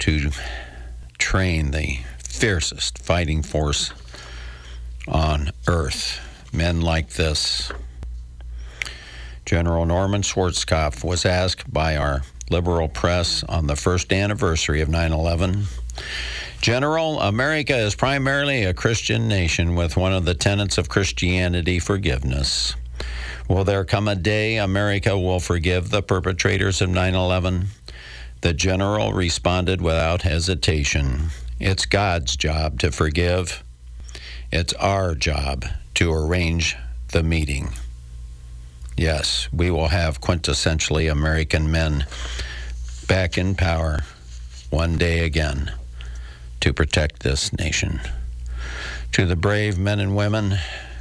to 0.00 0.30
train 1.18 1.70
the 1.70 2.00
fiercest 2.18 2.98
fighting 2.98 3.42
force 3.42 3.92
on 5.08 5.50
earth. 5.66 6.20
Men 6.52 6.80
like 6.80 7.10
this. 7.10 7.72
General 9.44 9.86
Norman 9.86 10.22
Schwarzkopf 10.22 11.04
was 11.04 11.24
asked 11.24 11.72
by 11.72 11.96
our 11.96 12.22
liberal 12.50 12.88
press 12.88 13.44
on 13.44 13.66
the 13.66 13.76
first 13.76 14.12
anniversary 14.12 14.80
of 14.80 14.88
9 14.88 15.12
11. 15.12 15.64
General, 16.60 17.20
America 17.20 17.76
is 17.76 17.94
primarily 17.94 18.64
a 18.64 18.74
Christian 18.74 19.28
nation 19.28 19.74
with 19.74 19.96
one 19.96 20.12
of 20.12 20.24
the 20.24 20.34
tenets 20.34 20.78
of 20.78 20.88
Christianity 20.88 21.78
forgiveness. 21.78 22.74
Will 23.48 23.62
there 23.62 23.84
come 23.84 24.08
a 24.08 24.16
day 24.16 24.56
America 24.56 25.16
will 25.16 25.38
forgive 25.38 25.90
the 25.90 26.02
perpetrators 26.02 26.80
of 26.80 26.90
9 26.90 27.14
11? 27.14 27.66
The 28.40 28.52
general 28.52 29.12
responded 29.12 29.80
without 29.80 30.22
hesitation 30.22 31.28
It's 31.60 31.86
God's 31.86 32.36
job 32.36 32.80
to 32.80 32.90
forgive. 32.90 33.62
It's 34.50 34.72
our 34.74 35.14
job 35.14 35.64
to 35.96 36.12
arrange 36.12 36.76
the 37.12 37.22
meeting. 37.22 37.70
Yes, 38.98 39.48
we 39.52 39.70
will 39.70 39.88
have 39.88 40.20
quintessentially 40.20 41.10
American 41.10 41.70
men 41.70 42.04
back 43.08 43.38
in 43.38 43.54
power 43.54 44.00
one 44.68 44.98
day 44.98 45.24
again 45.24 45.72
to 46.60 46.74
protect 46.74 47.22
this 47.22 47.50
nation. 47.52 48.00
To 49.12 49.24
the 49.24 49.36
brave 49.36 49.78
men 49.78 49.98
and 49.98 50.14
women 50.14 50.58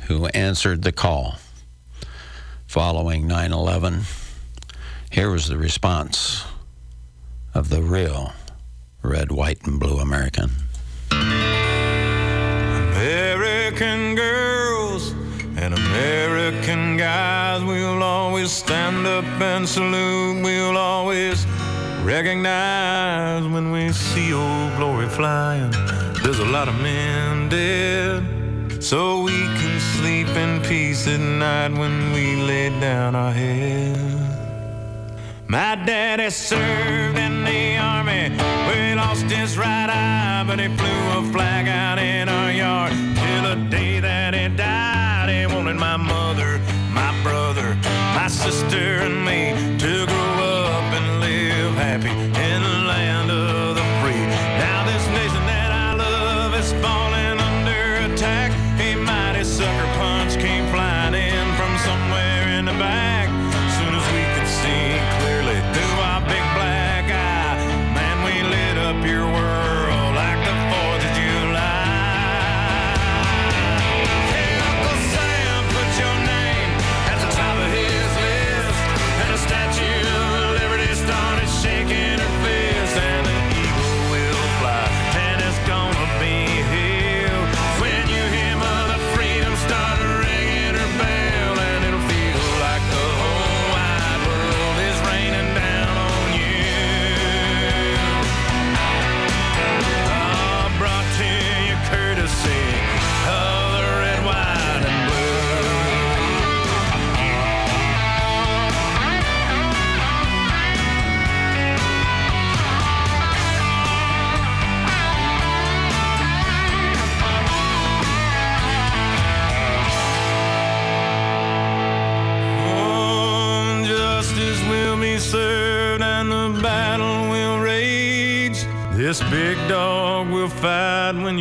who 0.07 0.27
answered 0.27 0.83
the 0.83 0.93
call 0.93 1.39
following 2.65 3.27
9 3.27 3.51
11, 3.51 4.03
here 5.11 5.29
was 5.29 5.49
the 5.49 5.57
response 5.57 6.45
of 7.53 7.67
the 7.69 7.81
real 7.81 8.31
red, 9.01 9.29
white, 9.31 9.65
and 9.67 9.77
blue 9.77 9.97
American. 9.97 10.51
American 13.75 14.15
girls 14.15 14.25
and 14.25 14.34
American 15.95 16.97
guys. 16.97 17.63
We'll 17.63 18.03
always 18.03 18.51
stand 18.51 19.07
up 19.07 19.23
and 19.39 19.67
salute. 19.67 20.43
We'll 20.43 20.75
always 20.75 21.45
recognize 22.03 23.47
when 23.47 23.71
we 23.71 23.93
see 23.93 24.33
old 24.33 24.75
glory 24.75 25.07
flying. 25.07 25.71
There's 26.21 26.39
a 26.39 26.45
lot 26.45 26.67
of 26.67 26.75
men 26.81 27.47
dead. 27.47 28.83
So 28.83 29.21
we 29.23 29.31
can 29.31 29.79
sleep 29.79 30.27
in 30.27 30.61
peace 30.63 31.07
at 31.07 31.21
night 31.21 31.71
when 31.79 32.11
we 32.11 32.41
lay 32.41 32.69
down 32.81 33.15
our 33.15 33.31
head. 33.31 33.97
My 35.47 35.75
daddy 35.75 36.29
served 36.29 37.17
in 37.17 37.45
the 37.45 37.77
army. 37.77 38.31
We 38.67 38.95
lost 38.95 39.27
his 39.31 39.57
right 39.57 39.89
eye, 39.89 40.43
but 40.45 40.59
he 40.59 40.67
flew 40.67 41.19
a 41.19 41.31
flag 41.31 41.69
out 41.69 41.99
in 41.99 42.27
our 42.27 42.51
yard. 42.51 42.91
Till 42.91 43.43
the 43.49 43.69
day 43.69 44.01
that 44.01 44.33
he 44.33 44.49
died, 44.49 44.94
wanted 45.55 45.77
my 45.77 45.95
mother, 45.95 46.59
my 46.91 47.11
brother, 47.23 47.77
my 48.13 48.27
sister, 48.27 48.94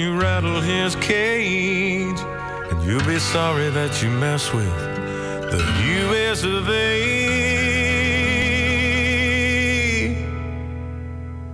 you 0.04 0.20
rattle 0.20 0.60
his 0.60 0.94
cage. 0.96 2.20
And 2.70 2.84
you'll 2.84 3.06
be 3.06 3.18
sorry 3.18 3.70
that 3.70 4.02
you 4.02 4.10
mess 4.10 4.52
with 4.52 4.76
the 5.50 5.62
U.S. 6.00 6.44
of 6.44 6.68
A. 6.68 6.84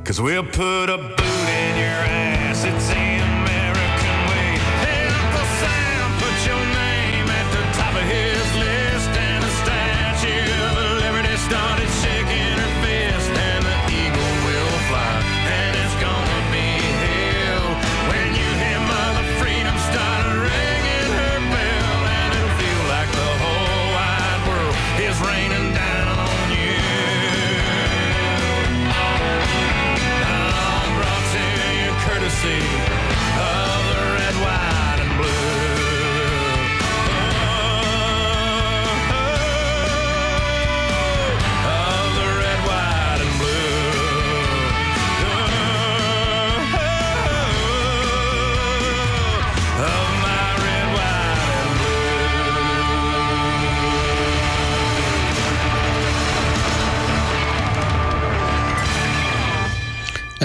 Cause 0.04 0.20
we'll 0.20 0.42
put 0.42 0.90
a 0.90 0.96
boot 0.96 1.48
in 1.60 1.76
your 1.76 2.02
ass. 2.10 2.64
It's 2.64 2.90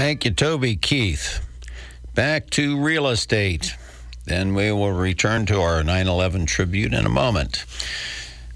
Thank 0.05 0.21
you, 0.23 0.29
Toby 0.29 0.75
Keith. 0.75 1.43
Back 2.13 2.51
to 2.51 2.79
real 2.79 3.07
estate. 3.07 3.73
Then 4.25 4.53
we 4.53 4.71
will 4.71 4.91
return 4.91 5.47
to 5.47 5.59
our 5.59 5.83
9 5.83 6.07
11 6.07 6.45
tribute 6.45 6.93
in 6.93 7.07
a 7.07 7.09
moment. 7.09 7.65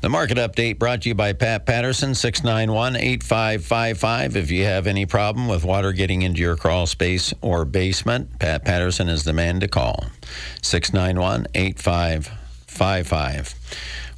The 0.01 0.09
market 0.09 0.37
update 0.37 0.77
brought 0.77 1.01
to 1.01 1.09
you 1.09 1.15
by 1.15 1.33
Pat 1.33 1.65
Patterson, 1.65 2.13
691 2.13 2.97
8555. 2.97 4.37
If 4.37 4.51
you 4.51 4.65
have 4.65 4.85
any 4.85 5.07
problem 5.07 5.47
with 5.47 5.65
water 5.65 5.91
getting 5.91 6.21
into 6.21 6.39
your 6.39 6.55
crawl 6.55 6.85
space 6.85 7.33
or 7.41 7.65
basement, 7.65 8.37
Pat 8.37 8.63
Patterson 8.63 9.09
is 9.09 9.23
the 9.23 9.33
man 9.33 9.59
to 9.61 9.67
call. 9.67 10.05
691 10.61 11.47
8555. 11.55 13.55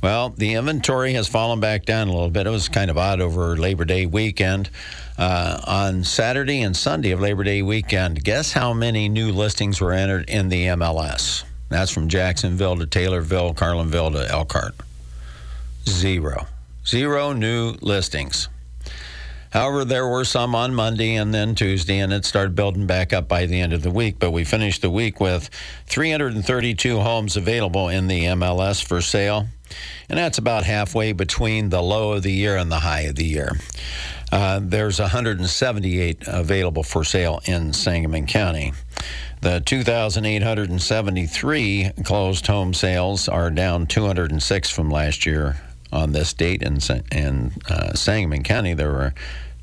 Well, 0.04 0.32
the 0.32 0.56
inventory 0.56 1.14
has 1.14 1.30
fallen 1.30 1.62
back 1.62 1.86
down 1.86 2.10
a 2.10 2.12
little 2.12 2.30
bit. 2.30 2.46
It 2.46 2.50
was 2.50 2.68
kind 2.68 2.92
of 2.92 2.98
odd 2.98 3.22
over 3.22 3.56
Labor 3.56 3.86
Day 3.86 4.06
weekend. 4.06 4.70
Uh, 5.22 5.62
on 5.68 6.04
Saturday 6.04 6.64
and 6.64 6.76
Sunday 6.76 7.12
of 7.12 7.22
Labor 7.22 7.44
Day 7.44 7.62
weekend, 7.62 8.24
guess 8.24 8.54
how 8.54 8.74
many 8.74 9.08
new 9.08 9.32
listings 9.32 9.80
were 9.80 9.94
entered 9.94 10.28
in 10.28 10.50
the 10.50 10.66
MLS? 10.70 11.44
That's 11.70 11.92
from 11.92 12.08
Jacksonville 12.08 12.76
to 12.78 12.88
Taylorville, 12.88 13.54
Carlinville 13.54 14.14
to 14.14 14.28
Elkhart. 14.28 14.74
Zero. 15.88 16.48
Zero 16.88 17.34
new 17.34 17.76
listings. 17.82 18.50
However, 19.52 19.86
there 19.86 20.08
were 20.08 20.26
some 20.26 20.56
on 20.56 20.74
Monday 20.74 21.14
and 21.14 21.32
then 21.32 21.54
Tuesday, 21.54 22.00
and 22.00 22.12
it 22.12 22.26
started 22.26 22.56
building 22.56 22.88
back 22.88 23.14
up 23.14 23.28
by 23.28 23.46
the 23.46 23.62
end 23.62 23.74
of 23.74 23.84
the 23.84 23.92
week. 23.92 24.16
But 24.18 24.32
we 24.32 24.44
finished 24.44 24.82
the 24.82 24.90
week 24.90 25.20
with 25.20 25.52
332 25.86 27.00
homes 27.00 27.38
available 27.38 27.90
in 27.90 28.08
the 28.08 28.24
MLS 28.24 28.84
for 28.84 29.02
sale. 29.02 29.46
And 30.10 30.18
that's 30.18 30.40
about 30.40 30.64
halfway 30.64 31.12
between 31.12 31.70
the 31.70 31.82
low 31.82 32.14
of 32.14 32.24
the 32.24 32.32
year 32.32 32.58
and 32.58 32.72
the 32.72 32.80
high 32.80 33.02
of 33.02 33.16
the 33.16 33.26
year. 33.26 33.52
Uh, 34.32 34.60
there's 34.64 35.00
178 35.00 36.24
available 36.28 36.84
for 36.84 37.04
sale 37.04 37.42
in 37.46 37.74
Sangamon 37.74 38.26
County. 38.26 38.72
The 39.42 39.62
2,873 39.66 41.92
closed 42.04 42.48
home 42.48 42.74
sales 42.74 43.28
are 43.28 43.50
down 43.50 43.88
206 43.88 44.70
from 44.70 44.90
last 44.90 45.26
year 45.26 45.60
on 45.92 46.14
this 46.14 46.32
date. 46.34 46.64
In, 46.64 46.80
in 47.12 47.52
uh, 47.70 47.94
Sangamon 47.94 48.44
County, 48.44 48.74
there 48.74 48.92
were 48.92 49.14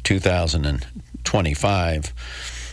2,025, 0.04 2.12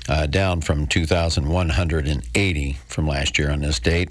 uh, 0.09 0.25
down 0.25 0.59
from 0.61 0.87
2,180 0.87 2.77
from 2.87 3.07
last 3.07 3.39
year 3.39 3.51
on 3.51 3.61
this 3.61 3.79
date. 3.79 4.09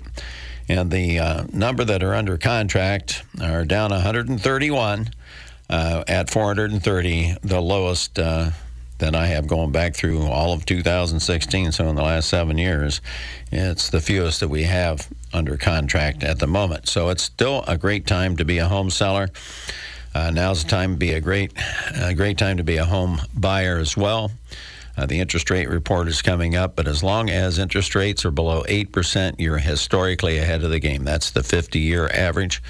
And 0.68 0.90
the 0.90 1.18
uh, 1.18 1.44
number 1.52 1.84
that 1.84 2.02
are 2.02 2.14
under 2.14 2.38
contract 2.38 3.22
are 3.42 3.66
down 3.66 3.90
131 3.90 5.10
uh, 5.70 6.05
at 6.09 6.31
430, 6.31 7.37
the 7.42 7.61
lowest 7.61 8.18
uh, 8.18 8.50
that 8.98 9.14
I 9.14 9.27
have 9.27 9.46
going 9.46 9.72
back 9.72 9.94
through 9.94 10.22
all 10.22 10.53
of 10.53 10.64
2016. 10.66 11.72
So 11.72 11.88
in 11.88 11.96
the 11.96 12.03
last 12.03 12.29
seven 12.29 12.59
years, 12.59 13.00
it's 13.50 13.90
the 13.90 14.00
fewest 14.00 14.40
that 14.40 14.48
we 14.48 14.62
have 14.64 15.09
under 15.33 15.57
contract 15.57 16.22
at 16.22 16.38
the 16.38 16.46
moment. 16.46 16.88
So 16.88 17.09
it's 17.09 17.22
still 17.22 17.64
a 17.66 17.77
great 17.77 18.07
time 18.07 18.37
to 18.37 18.44
be 18.44 18.59
a 18.59 18.68
home 18.68 18.90
seller. 18.90 19.29
Uh, 20.14 20.31
now's 20.31 20.62
the 20.62 20.70
time 20.70 20.92
to 20.92 20.96
be 20.96 21.12
a 21.12 21.20
great, 21.20 21.53
a 22.00 22.14
great 22.14 22.38
time 22.38 22.57
to 22.59 22.64
be 22.64 22.77
a 22.77 22.85
home 22.85 23.20
buyer 23.35 23.79
as 23.79 23.96
well. 23.96 24.31
Uh, 24.96 25.07
the 25.07 25.18
interest 25.18 25.50
rate 25.50 25.68
report 25.68 26.07
is 26.07 26.22
coming 26.22 26.55
up, 26.55 26.77
but 26.77 26.87
as 26.87 27.03
long 27.03 27.29
as 27.29 27.59
interest 27.59 27.96
rates 27.96 28.24
are 28.24 28.31
below 28.31 28.62
8%, 28.68 29.35
you're 29.38 29.59
historically 29.59 30.38
ahead 30.38 30.62
of 30.62 30.70
the 30.70 30.79
game. 30.79 31.03
That's 31.05 31.33
the 31.33 31.42
50 31.42 31.81
year 31.81 32.09
average. 32.14 32.62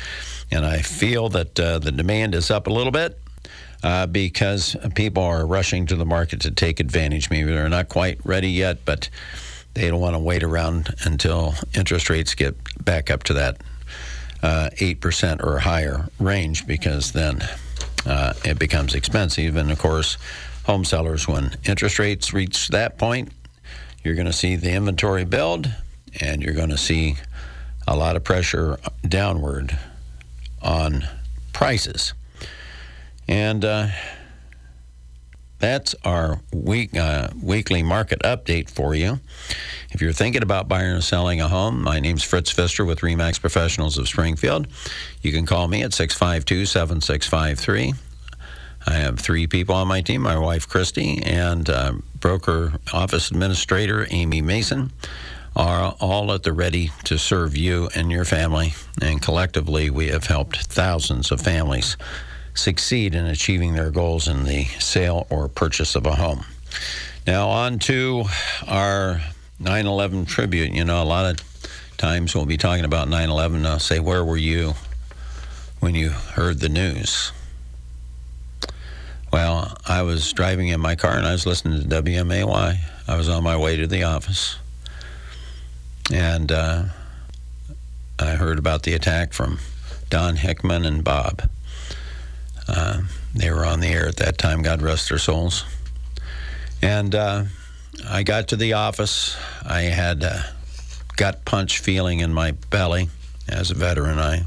And 0.51 0.65
I 0.65 0.79
feel 0.79 1.29
that 1.31 1.59
uh, 1.59 1.79
the 1.79 1.93
demand 1.93 2.35
is 2.35 2.51
up 2.51 2.67
a 2.67 2.73
little 2.73 2.93
bit. 2.93 3.19
Uh, 3.83 4.07
because 4.07 4.77
people 4.95 5.23
are 5.23 5.45
rushing 5.45 5.85
to 5.85 5.95
the 5.95 6.07
market 6.07 6.41
to 6.41 6.51
take 6.51 6.81
advantage. 6.81 7.29
Maybe 7.29 7.53
they're 7.53 7.69
not 7.69 7.91
quite 7.91 8.19
ready 8.25 8.49
yet, 8.49 8.79
but 8.87 9.11
they 9.75 9.91
don't 9.91 10.01
want 10.01 10.15
to 10.15 10.21
wait 10.21 10.43
around 10.43 10.95
until 11.05 11.53
interest 11.75 12.09
rates 12.09 12.35
get 12.35 12.57
back 12.83 13.11
up 13.11 13.25
to 13.25 13.35
that 13.35 13.59
uh, 14.43 14.71
8% 14.77 15.43
or 15.43 15.59
higher 15.59 16.09
range 16.19 16.67
because 16.67 17.13
then 17.13 17.43
uh, 18.07 18.33
it 18.45 18.59
becomes 18.59 18.95
expensive. 18.95 19.57
And 19.57 19.71
of 19.71 19.79
course, 19.79 20.17
home 20.65 20.85
sellers, 20.85 21.29
when 21.29 21.57
interest 21.65 21.99
rates 21.99 22.33
reach 22.33 22.69
that 22.69 22.97
point, 22.97 23.33
you're 24.03 24.15
going 24.15 24.27
to 24.27 24.33
see 24.33 24.57
the 24.57 24.73
inventory 24.73 25.25
build 25.25 25.71
and 26.21 26.43
you're 26.43 26.55
going 26.55 26.71
to 26.71 26.79
see 26.79 27.17
a 27.89 27.97
lot 27.97 28.17
of 28.17 28.25
pressure 28.25 28.79
downward 29.07 29.79
on 30.65 31.07
prices. 31.53 32.15
And 33.29 33.65
uh, 33.65 33.89
that's 35.59 35.95
our 36.05 36.41
week 36.53 36.97
uh, 36.97 37.29
weekly 37.41 37.83
market 37.83 38.21
update 38.23 38.69
for 38.69 38.95
you. 38.95 39.21
If 39.93 40.03
you're 40.03 40.13
thinking 40.13 40.43
about 40.43 40.69
buying 40.69 40.91
or 40.91 41.01
selling 41.01 41.41
a 41.41 41.49
home, 41.49 41.83
my 41.83 42.01
name's 42.01 42.25
Fritz 42.25 42.51
Pfister 42.51 42.85
with 42.85 43.01
Remax 43.01 43.41
Professionals 43.41 43.97
of 43.97 44.09
Springfield. 44.09 44.67
You 45.23 45.33
can 45.33 45.47
call 45.47 45.69
me 45.69 45.83
at 45.83 45.95
652 45.95 46.67
7653. 46.67 47.95
I 48.87 48.93
have 48.93 49.19
three 49.19 49.47
people 49.47 49.75
on 49.75 49.89
my 49.89 50.03
team 50.03 50.21
my 50.23 50.37
wife, 50.37 50.69
Christy, 50.69 51.23
and 51.23 51.71
uh, 51.71 51.93
broker 52.21 52.75
office 52.93 53.31
administrator, 53.31 54.07
Amy 54.11 54.43
Mason, 54.43 54.93
are 55.57 55.95
all 56.01 56.33
at 56.33 56.43
the 56.43 56.53
ready 56.53 56.91
to 57.05 57.19
serve 57.19 57.57
you 57.57 57.89
and 57.95 58.11
your 58.11 58.25
family. 58.25 58.75
And 59.01 59.23
collectively, 59.23 59.91
we 59.91 60.09
have 60.09 60.27
helped 60.27 60.67
thousands 60.67 61.31
of 61.31 61.41
families 61.41 61.97
succeed 62.55 63.15
in 63.15 63.27
achieving 63.27 63.75
their 63.75 63.91
goals 63.91 64.29
in 64.29 64.45
the 64.45 64.65
sale 64.65 65.27
or 65.31 65.49
purchase 65.49 65.95
of 65.95 66.07
a 66.07 66.15
home. 66.15 66.45
Now, 67.27 67.49
on 67.49 67.79
to 67.81 68.25
our 68.67 69.21
9 69.61 69.87
11 69.87 70.27
tribute. 70.27 70.73
You 70.73 70.85
know, 70.85 71.03
a 71.03 71.05
lot 71.05 71.27
of 71.27 71.97
times 71.97 72.35
we'll 72.35 72.47
be 72.47 72.57
talking 72.57 72.85
about 72.85 73.09
9 73.09 73.31
11. 73.31 73.65
I'll 73.67 73.79
say, 73.79 74.01
Where 74.01 74.25
were 74.25 74.37
you 74.37 74.75
when 75.81 75.95
you 75.95 76.11
heard 76.11 76.61
the 76.61 76.69
news? 76.69 77.33
Well, 79.33 79.77
I 79.87 80.03
was 80.03 80.33
driving 80.33 80.69
in 80.69 80.81
my 80.81 80.95
car 80.95 81.17
and 81.17 81.27
I 81.27 81.33
was 81.33 81.47
listening 81.47 81.81
to 81.81 82.03
WMAY. 82.03 82.79
I 83.09 83.17
was 83.17 83.29
on 83.29 83.43
my 83.43 83.57
way 83.57 83.77
to 83.77 83.87
the 83.87 84.05
office. 84.05 84.57
And 86.13 86.53
uh, 86.53 86.85
I 88.19 88.31
heard 88.33 88.59
about 88.59 88.83
the 88.83 88.93
attack 88.93 89.33
from 89.33 89.59
Don 90.11 90.37
Hickman 90.37 90.85
and 90.85 91.03
Bob. 91.03 91.49
Uh, 92.69 93.03
they 93.35 93.51
were 93.51 93.65
on 93.65 93.81
the 93.81 93.89
air 93.89 94.07
at 94.07 94.17
that 94.17 94.39
time, 94.39 94.63
God 94.63 94.83
rest 94.83 95.09
their 95.09 95.19
souls. 95.19 95.65
And 96.83 97.15
uh, 97.15 97.45
I 98.09 98.23
got 98.23 98.49
to 98.49 98.57
the 98.57 98.75
office. 98.75 99.37
I 99.65 99.83
had 99.83 100.23
a 100.23 100.45
gut 101.17 101.45
punch 101.45 101.79
feeling 101.79 102.21
in 102.21 102.33
my 102.33 102.53
belly. 102.71 103.09
As 103.49 103.71
a 103.71 103.75
veteran, 103.75 104.19
I 104.19 104.45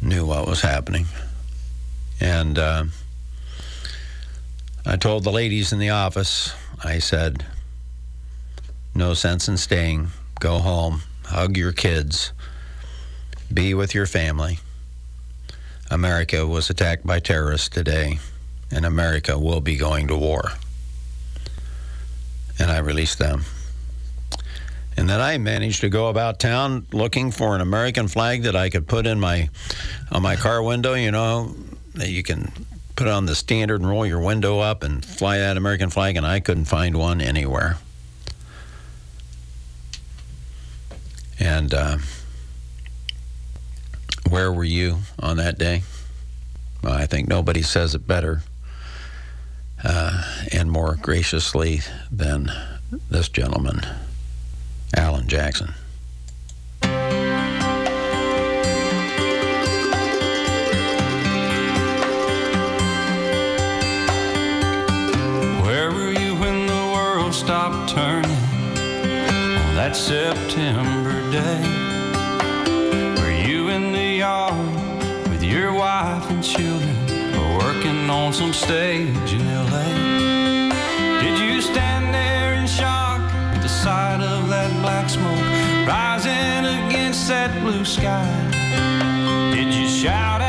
knew 0.00 0.26
what 0.26 0.46
was 0.46 0.60
happening. 0.60 1.06
And 2.20 2.58
uh, 2.58 2.84
I 4.84 4.96
told 4.96 5.24
the 5.24 5.32
ladies 5.32 5.72
in 5.72 5.78
the 5.78 5.90
office, 5.90 6.54
I 6.82 6.98
said, 6.98 7.44
no 8.94 9.12
sense 9.14 9.48
in 9.48 9.56
staying. 9.56 10.08
Go 10.38 10.58
home, 10.58 11.02
hug 11.24 11.56
your 11.56 11.72
kids, 11.72 12.32
be 13.52 13.72
with 13.72 13.94
your 13.94 14.06
family. 14.06 14.58
America 15.90 16.46
was 16.46 16.68
attacked 16.68 17.06
by 17.06 17.20
terrorists 17.20 17.70
today, 17.70 18.18
and 18.70 18.84
America 18.84 19.38
will 19.38 19.60
be 19.60 19.76
going 19.76 20.08
to 20.08 20.16
war. 20.16 20.50
And 22.58 22.70
I 22.70 22.78
released 22.78 23.18
them. 23.18 23.44
And 24.96 25.08
then 25.08 25.20
I 25.20 25.38
managed 25.38 25.80
to 25.82 25.88
go 25.88 26.08
about 26.08 26.38
town 26.38 26.86
looking 26.92 27.30
for 27.30 27.54
an 27.54 27.60
American 27.60 28.08
flag 28.08 28.42
that 28.42 28.56
I 28.56 28.70
could 28.70 28.86
put 28.86 29.06
in 29.06 29.20
my 29.20 29.48
on 30.10 30.22
my 30.22 30.36
car 30.36 30.62
window, 30.62 30.94
you 30.94 31.10
know, 31.10 31.54
that 31.94 32.10
you 32.10 32.22
can 32.22 32.52
put 32.94 33.06
on 33.06 33.26
the 33.26 33.34
standard 33.34 33.80
and 33.80 33.88
roll 33.88 34.06
your 34.06 34.20
window 34.20 34.58
up 34.58 34.82
and 34.82 35.04
fly 35.04 35.38
that 35.38 35.56
American 35.56 35.90
flag, 35.90 36.16
and 36.16 36.26
I 36.26 36.40
couldn't 36.40 36.64
find 36.64 36.96
one 36.96 37.20
anywhere. 37.20 37.78
And 41.38 41.74
uh, 41.74 41.98
where 44.28 44.52
were 44.52 44.64
you 44.64 44.98
on 45.18 45.36
that 45.36 45.58
day? 45.58 45.82
Well, 46.82 46.94
I 46.94 47.06
think 47.06 47.28
nobody 47.28 47.62
says 47.62 47.94
it 47.94 48.06
better 48.06 48.42
uh, 49.82 50.22
and 50.52 50.70
more 50.70 50.96
graciously 51.00 51.80
than 52.10 52.50
this 53.10 53.28
gentleman, 53.28 53.80
Alan 54.96 55.28
Jackson. 55.28 55.74
That 69.86 69.94
September 69.94 71.14
day? 71.30 71.62
Were 73.20 73.48
you 73.48 73.68
in 73.68 73.92
the 73.92 74.18
yard 74.18 75.30
with 75.30 75.44
your 75.44 75.72
wife 75.72 76.28
and 76.28 76.42
children 76.42 76.96
or 77.36 77.58
working 77.58 78.10
on 78.10 78.32
some 78.32 78.52
stage 78.52 79.32
in 79.32 79.46
LA? 79.46 79.86
Did 81.22 81.38
you 81.38 81.60
stand 81.60 82.12
there 82.12 82.54
in 82.54 82.66
shock 82.66 83.20
at 83.54 83.62
the 83.62 83.68
sight 83.68 84.20
of 84.20 84.48
that 84.48 84.72
black 84.82 85.08
smoke 85.08 85.46
rising 85.86 86.64
against 86.86 87.28
that 87.28 87.52
blue 87.62 87.84
sky? 87.84 88.26
Did 89.54 89.72
you 89.72 89.86
shout 89.86 90.42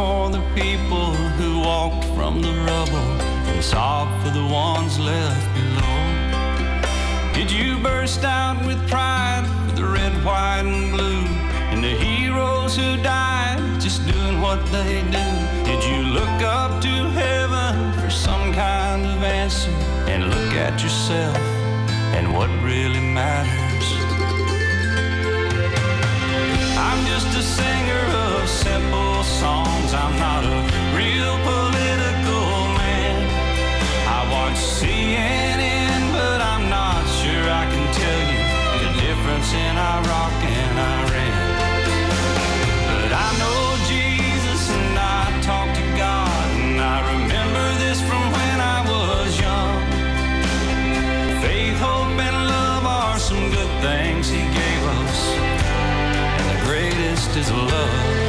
for 0.00 0.30
the 0.30 0.42
people 0.54 1.12
who 1.38 1.60
walked 1.60 2.04
from 2.16 2.40
the 2.40 2.54
rubble 2.70 3.10
and 3.50 3.62
sob 3.62 4.06
for 4.22 4.30
the 4.30 4.46
ones 4.46 4.98
left 4.98 5.48
below? 5.58 5.98
Did 7.38 7.50
you 7.50 7.68
burst 7.88 8.24
out 8.24 8.58
with 8.66 8.80
pride 8.88 9.44
for 9.64 9.72
the 9.80 9.86
red, 9.98 10.14
white, 10.24 10.64
and 10.74 10.90
blue? 10.94 11.24
And 11.70 11.84
the 11.84 11.96
heroes 12.06 12.72
who 12.80 12.90
died 13.02 13.60
just 13.86 14.00
doing 14.12 14.40
what 14.40 14.60
they 14.76 14.94
do? 15.18 15.28
Did 15.70 15.82
you 15.90 16.00
look 16.18 16.38
up 16.60 16.72
to 16.86 16.94
heaven 17.22 17.72
for 18.00 18.10
some 18.26 18.54
kind 18.54 19.04
of 19.04 19.22
answer? 19.22 19.74
And 20.12 20.20
look 20.34 20.52
at 20.66 20.82
yourself 20.82 21.36
and 22.16 22.24
what 22.36 22.50
really 22.70 23.04
matters? 23.20 23.86
I'm 26.86 27.00
just 27.12 27.30
a 27.42 27.44
singer 27.58 28.04
of 28.24 28.48
simple 28.48 29.09
songs. 29.40 29.94
I'm 29.94 30.16
not 30.18 30.44
a 30.44 30.58
real 31.00 31.34
political 31.48 32.52
man. 32.76 33.16
I 34.16 34.20
watch 34.34 34.60
CNN, 34.76 36.00
but 36.12 36.38
I'm 36.52 36.68
not 36.68 37.02
sure 37.20 37.44
I 37.62 37.64
can 37.72 37.86
tell 38.00 38.22
you 38.32 38.42
the 38.84 38.90
difference 39.04 39.48
in 39.64 39.74
Iraq 39.96 40.36
and 40.60 40.76
Iran. 40.92 41.40
But 42.90 43.10
I 43.26 43.28
know 43.40 43.62
Jesus 43.94 44.60
and 44.76 44.94
I 45.16 45.24
talk 45.50 45.68
to 45.80 45.86
God, 46.04 46.46
and 46.60 46.78
I 46.94 46.98
remember 47.16 47.66
this 47.84 47.98
from 48.08 48.24
when 48.36 48.56
I 48.76 48.78
was 48.92 49.28
young. 49.46 49.76
Faith, 51.40 51.78
hope, 51.88 52.16
and 52.28 52.38
love 52.54 52.84
are 52.84 53.18
some 53.18 53.44
good 53.56 53.72
things 53.86 54.28
He 54.28 54.42
gave 54.60 54.82
us, 55.00 55.18
and 56.36 56.46
the 56.52 56.60
greatest 56.68 57.30
is 57.40 57.50
love. 57.50 58.19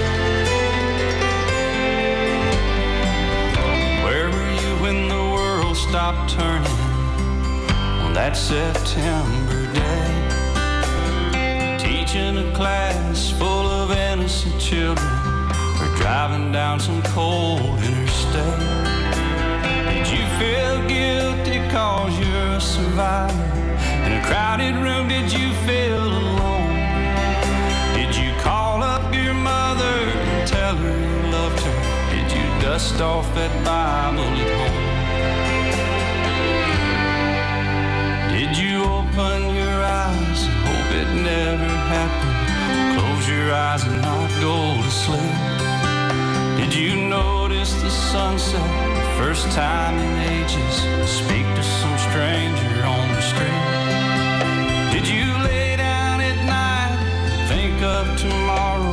Stopped 5.92 6.30
turning 6.30 6.72
on 8.00 8.14
that 8.14 8.32
September 8.38 9.74
day? 9.74 10.16
Teaching 11.78 12.38
a 12.38 12.56
class 12.56 13.32
full 13.32 13.68
of 13.68 13.92
innocent 13.92 14.58
children 14.58 15.14
or 15.82 15.89
driving 15.98 16.50
down 16.50 16.80
some 16.80 17.02
cold 17.12 17.78
interstate. 17.84 18.60
Did 19.92 20.08
you 20.08 20.24
feel 20.39 20.76
guilty 20.88 21.60
cause 21.70 22.18
you're 22.18 22.56
a 22.56 22.62
survivor? 22.62 23.44
In 24.06 24.14
a 24.14 24.22
crowded 24.24 24.76
room, 24.76 25.10
did 25.10 25.30
you 25.30 25.52
feel 25.68 26.02
alone? 26.02 26.72
Did 27.96 28.16
you 28.16 28.32
call 28.39 28.82
up 28.82 29.14
your 29.14 29.34
mother 29.34 29.84
and 29.84 30.48
tell 30.48 30.74
her 30.74 30.98
you 31.06 31.32
loved 31.34 31.60
her? 31.60 31.80
Did 32.16 32.32
you 32.32 32.46
dust 32.62 33.02
off 33.02 33.28
that 33.36 33.52
Bible 33.66 34.24
at 34.24 34.72
home? 34.72 34.91
Open 39.12 39.53
your 39.53 39.84
eyes 39.84 40.45
hope 40.45 40.91
it 40.95 41.09
never 41.22 41.68
happened? 41.95 42.99
Close 42.99 43.28
your 43.28 43.51
eyes 43.53 43.84
and 43.84 44.01
not 44.01 44.30
go 44.39 44.82
to 44.82 44.91
sleep. 44.91 45.38
Did 46.57 46.74
you 46.74 47.09
notice 47.09 47.74
the 47.82 47.89
sunset 47.89 49.18
first 49.18 49.51
time 49.51 49.97
in 49.97 50.12
ages? 50.39 50.76
Speak 51.09 51.45
to 51.55 51.64
some 51.64 51.97
stranger 51.97 52.86
on 52.86 53.07
the 53.16 53.22
street. 53.22 53.66
Did 54.93 55.07
you 55.07 55.26
lay 55.43 55.76
down 55.76 56.22
at 56.22 56.38
night, 56.45 57.47
think 57.49 57.82
of 57.82 58.18
tomorrow? 58.18 58.91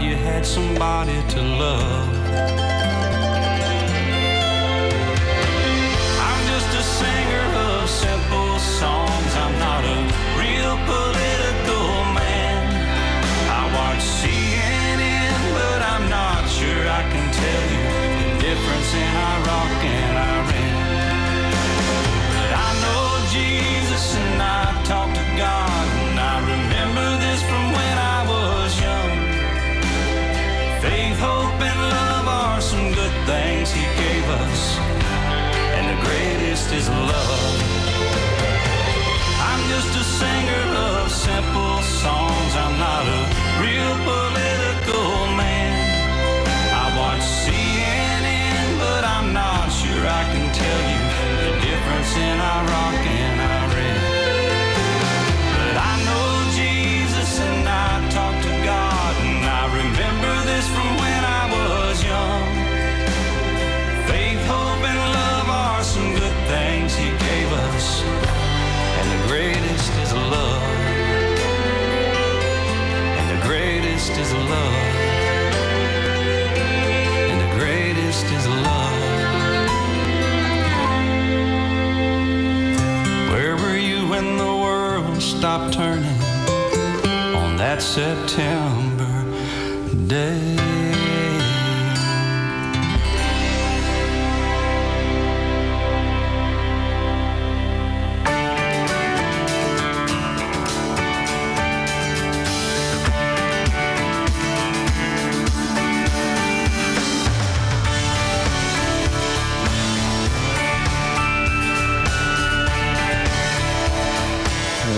You 0.00 0.16
had 0.16 0.44
somebody 0.44 1.22
to 1.28 1.42
love. 1.42 2.81
Is 36.74 36.88
love. 36.88 37.58
I'm 39.48 39.62
just 39.68 39.92
a 40.02 40.04
singer 40.20 40.64
of 40.88 41.10
simple 41.10 41.82
songs. 41.82 42.52
I'm 42.64 42.76
not 42.78 43.04
a 43.18 43.20
real 43.64 43.94
political 44.08 45.10
man. 45.36 45.72
I 46.82 46.84
watch 46.96 47.24
CNN, 47.42 48.78
but 48.78 49.04
I'm 49.04 49.32
not 49.34 49.68
sure 49.68 50.02
I 50.20 50.24
can 50.32 50.46
tell 50.62 50.82
you 50.92 51.00
the 51.42 51.50
difference 51.66 52.16
in 52.16 52.36
Iraq 52.40 52.91
September 87.92 89.26
day? 90.06 90.56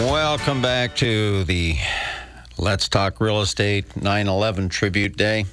Welcome 0.01 0.63
back 0.63 0.95
to 0.97 1.43
the 1.43 1.77
Let's 2.57 2.89
Talk 2.89 3.21
Real 3.21 3.41
Estate 3.41 3.97
9 4.01 4.29
11 4.29 4.69
Tribute 4.69 5.17
Day. 5.17 5.47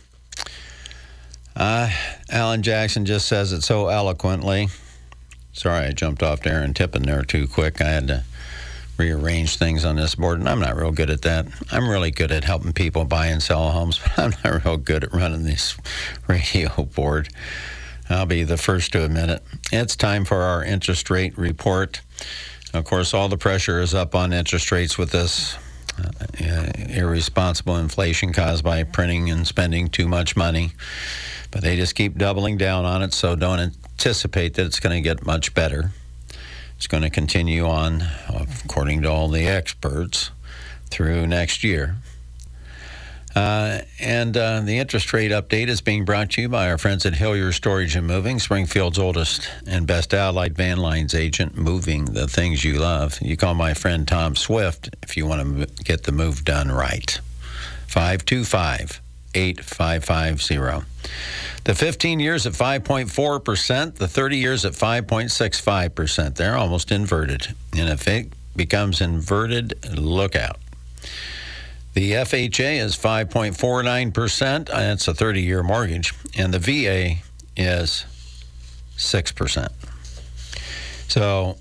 Uh, 1.56 1.90
Alan 2.30 2.62
Jackson 2.62 3.06
just 3.06 3.28
says 3.28 3.54
it 3.54 3.64
so 3.64 3.88
eloquently. 3.88 4.68
Sorry, 5.52 5.88
I 5.88 5.92
jumped 5.94 6.22
off 6.22 6.42
to 6.42 6.52
Aaron 6.52 6.76
Tippin 6.76 7.02
there 7.02 7.24
too 7.24 7.48
quick. 7.48 7.82
I 7.82 7.90
had 7.90 8.08
to 8.08 8.24
rearrange 8.98 9.58
things 9.58 9.84
on 9.84 9.96
this 9.96 10.14
board, 10.14 10.40
and 10.40 10.48
I'm 10.48 10.60
not 10.60 10.76
real 10.76 10.92
good 10.92 11.10
at 11.10 11.24
that. 11.24 11.48
I'm 11.72 11.90
really 11.90 12.12
good 12.12 12.32
at 12.32 12.44
helping 12.44 12.72
people 12.72 13.04
buy 13.04 13.28
and 13.28 13.42
sell 13.42 13.72
homes, 13.72 14.00
but 14.04 14.20
I'm 14.20 14.34
not 14.44 14.64
real 14.64 14.78
good 14.78 15.04
at 15.04 15.12
running 15.12 15.44
this 15.44 15.76
radio 16.28 16.70
board. 16.84 17.30
I'll 18.10 18.28
be 18.28 18.44
the 18.44 18.58
first 18.58 18.92
to 18.94 19.04
admit 19.04 19.30
it. 19.30 19.44
It's 19.72 19.96
time 19.96 20.24
for 20.24 20.42
our 20.42 20.64
interest 20.64 21.10
rate 21.10 21.36
report. 21.36 22.02
Of 22.76 22.86
course, 22.86 23.14
all 23.14 23.28
the 23.28 23.38
pressure 23.38 23.80
is 23.82 23.96
up 23.96 24.14
on 24.14 24.34
interest 24.34 24.72
rates 24.72 25.00
with 25.00 25.10
this 25.10 25.58
Uh, 25.98 26.72
irresponsible 26.90 27.78
inflation 27.78 28.34
caused 28.34 28.64
by 28.64 28.84
printing 28.84 29.30
and 29.30 29.46
spending 29.46 29.90
too 29.90 30.08
much 30.08 30.36
money. 30.36 30.72
But 31.52 31.62
they 31.62 31.76
just 31.76 31.96
keep 31.96 32.18
doubling 32.18 32.58
down 32.58 32.86
on 32.86 33.02
it, 33.02 33.14
so 33.14 33.36
don't 33.36 33.60
anticipate 33.60 34.54
that 34.56 34.66
it's 34.66 34.80
going 34.80 34.96
to 34.96 35.02
get 35.02 35.26
much 35.26 35.54
better. 35.54 35.92
It's 36.78 36.88
going 36.88 37.04
to 37.04 37.10
continue 37.10 37.68
on, 37.68 38.04
according 38.66 39.04
to 39.04 39.12
all 39.12 39.28
the 39.28 39.46
experts, 39.46 40.32
through 40.90 41.28
next 41.28 41.64
year. 41.64 41.98
Uh, 43.36 43.80
and 44.00 44.36
uh, 44.36 44.62
the 44.62 44.78
interest 44.78 45.14
rate 45.14 45.32
update 45.32 45.68
is 45.68 45.82
being 45.82 46.04
brought 46.04 46.32
to 46.32 46.42
you 46.42 46.50
by 46.50 46.70
our 46.70 46.78
friends 46.78 47.06
at 47.06 47.14
Hillier 47.14 47.52
Storage 47.52 47.96
and 47.96 48.06
Moving, 48.06 48.40
Springfield's 48.40 49.00
oldest 49.00 49.50
and 49.66 49.88
best 49.88 50.14
allied 50.14 50.56
van 50.56 50.78
lines 50.78 51.16
agent, 51.16 51.58
moving 51.58 52.06
the 52.06 52.28
things 52.28 52.64
you 52.64 52.80
love. 52.80 53.20
You 53.22 53.38
call 53.38 53.54
my 53.54 53.74
friend 53.74 54.08
Tom 54.08 54.36
Swift 54.36 54.96
if 55.02 55.16
you 55.16 55.26
want 55.26 55.60
to 55.60 55.84
get 55.84 56.04
the 56.04 56.12
move 56.12 56.44
done 56.44 56.70
right. 56.72 57.20
525 57.88 59.02
8550. 59.34 60.86
The 61.64 61.76
15 61.76 62.20
years 62.20 62.46
at 62.46 62.54
5.4%, 62.54 63.96
the 63.96 64.08
30 64.08 64.38
years 64.38 64.66
at 64.66 64.74
5.65%. 64.74 66.36
They're 66.36 66.58
almost 66.58 66.92
inverted. 66.92 67.48
And 67.78 67.90
if 67.90 68.08
it 68.08 68.34
becomes 68.56 69.00
inverted, 69.00 69.98
look 69.98 70.36
out. 70.36 70.58
The 71.94 72.14
FHA 72.14 72.80
is 72.80 72.96
5.49%. 72.96 74.68
That's 74.68 75.08
a 75.08 75.14
30 75.14 75.42
year 75.42 75.62
mortgage. 75.62 76.14
And 76.38 76.54
the 76.54 76.60
VA 76.60 77.22
is 77.58 78.06
6%. 78.98 79.68
So 81.10 81.58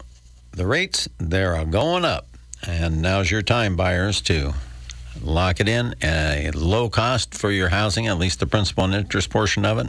the 0.52 0.66
rates, 0.66 1.08
they're 1.18 1.64
going 1.64 2.04
up. 2.04 2.28
And 2.66 3.02
now's 3.02 3.30
your 3.30 3.42
time, 3.42 3.74
buyers, 3.74 4.20
to 4.22 4.54
lock 5.22 5.60
it 5.60 5.68
in 5.68 5.94
at 6.02 6.54
a 6.54 6.58
low 6.58 6.88
cost 6.88 7.34
for 7.34 7.50
your 7.50 7.70
housing, 7.70 8.06
at 8.06 8.18
least 8.18 8.40
the 8.40 8.46
principal 8.46 8.84
and 8.84 8.94
interest 8.94 9.30
portion 9.30 9.64
of 9.64 9.78
it. 9.78 9.88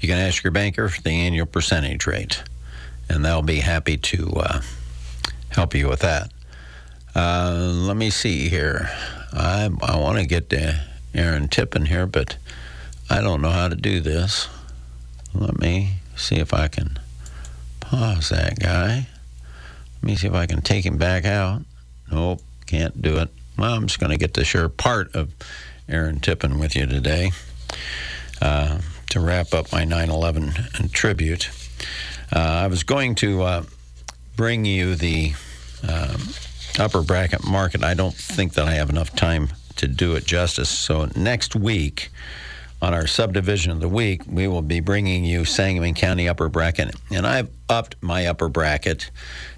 You 0.00 0.08
can 0.08 0.18
ask 0.18 0.42
your 0.42 0.52
banker 0.52 0.88
for 0.88 1.02
the 1.02 1.10
annual 1.10 1.46
percentage 1.46 2.06
rate, 2.06 2.42
and 3.08 3.24
they'll 3.24 3.42
be 3.42 3.60
happy 3.60 3.96
to 3.96 4.32
uh, 4.36 4.62
help 5.50 5.74
you 5.74 5.88
with 5.88 6.00
that. 6.00 6.30
Uh, 7.14 7.70
let 7.72 7.96
me 7.96 8.10
see 8.10 8.48
here. 8.48 8.90
I, 9.32 9.68
I 9.82 9.98
want 9.98 10.18
to 10.18 10.26
get 10.26 10.50
to 10.50 10.80
Aaron 11.14 11.48
Tippin 11.48 11.86
here, 11.86 12.06
but 12.06 12.36
I 13.10 13.20
don't 13.20 13.42
know 13.42 13.50
how 13.50 13.68
to 13.68 13.76
do 13.76 14.00
this. 14.00 14.48
Let 15.34 15.58
me 15.58 15.94
see 16.16 16.36
if 16.36 16.52
I 16.52 16.68
can 16.68 16.98
pause 17.80 18.30
that 18.30 18.58
guy. 18.58 19.08
Let 19.96 20.02
me 20.02 20.16
see 20.16 20.26
if 20.26 20.34
I 20.34 20.46
can 20.46 20.60
take 20.62 20.84
him 20.84 20.96
back 20.96 21.24
out. 21.24 21.62
Nope, 22.10 22.40
can't 22.66 23.00
do 23.00 23.18
it. 23.18 23.30
Well, 23.56 23.74
I'm 23.74 23.86
just 23.86 23.98
going 23.98 24.10
to 24.10 24.16
get 24.16 24.34
to 24.34 24.44
share 24.44 24.68
part 24.68 25.14
of 25.14 25.32
Aaron 25.88 26.20
Tippin 26.20 26.58
with 26.58 26.76
you 26.76 26.86
today 26.86 27.32
uh, 28.40 28.78
to 29.10 29.20
wrap 29.20 29.52
up 29.52 29.72
my 29.72 29.84
9 29.84 30.10
11 30.10 30.52
tribute. 30.92 31.50
Uh, 32.34 32.38
I 32.38 32.66
was 32.66 32.82
going 32.82 33.14
to 33.16 33.42
uh, 33.42 33.62
bring 34.36 34.64
you 34.64 34.94
the 34.94 35.32
um, 35.88 36.20
upper 36.78 37.02
bracket 37.02 37.44
market. 37.46 37.82
I 37.82 37.94
don't 37.94 38.14
think 38.14 38.54
that 38.54 38.66
I 38.66 38.74
have 38.74 38.90
enough 38.90 39.14
time 39.14 39.48
to 39.76 39.86
do 39.86 40.14
it 40.14 40.24
justice. 40.24 40.68
So 40.68 41.08
next 41.16 41.54
week, 41.54 42.10
on 42.80 42.94
our 42.94 43.06
subdivision 43.06 43.72
of 43.72 43.80
the 43.80 43.88
week, 43.88 44.22
we 44.28 44.46
will 44.46 44.62
be 44.62 44.80
bringing 44.80 45.24
you 45.24 45.44
Sangamon 45.44 45.94
County 45.94 46.28
upper 46.28 46.48
bracket. 46.48 46.94
And 47.10 47.26
I've 47.26 47.50
upped 47.68 47.96
my 48.00 48.26
upper 48.26 48.48
bracket 48.48 49.10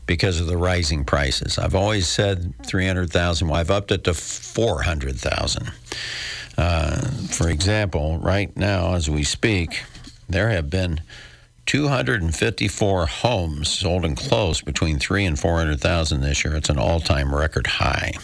because 0.06 0.40
of 0.40 0.46
the 0.46 0.56
rising 0.56 1.04
prices. 1.04 1.58
I've 1.58 1.74
always 1.74 2.08
said 2.08 2.54
300,000. 2.64 3.48
Well, 3.48 3.60
I've 3.60 3.70
upped 3.70 3.92
it 3.92 4.04
to 4.04 4.14
400,000. 4.14 5.70
Uh, 6.56 7.00
for 7.28 7.48
example, 7.48 8.18
right 8.18 8.54
now, 8.56 8.94
as 8.94 9.08
we 9.08 9.22
speak, 9.22 9.82
there 10.28 10.48
have 10.50 10.70
been 10.70 11.00
254 11.70 13.06
homes 13.06 13.68
sold 13.68 14.04
and 14.04 14.16
closed 14.16 14.64
between 14.64 14.98
three 14.98 15.24
and 15.24 15.38
400,000 15.38 16.20
this 16.20 16.44
year. 16.44 16.56
It's 16.56 16.68
an 16.68 16.80
all-time 16.80 17.32
record 17.32 17.68
high. 17.68 18.14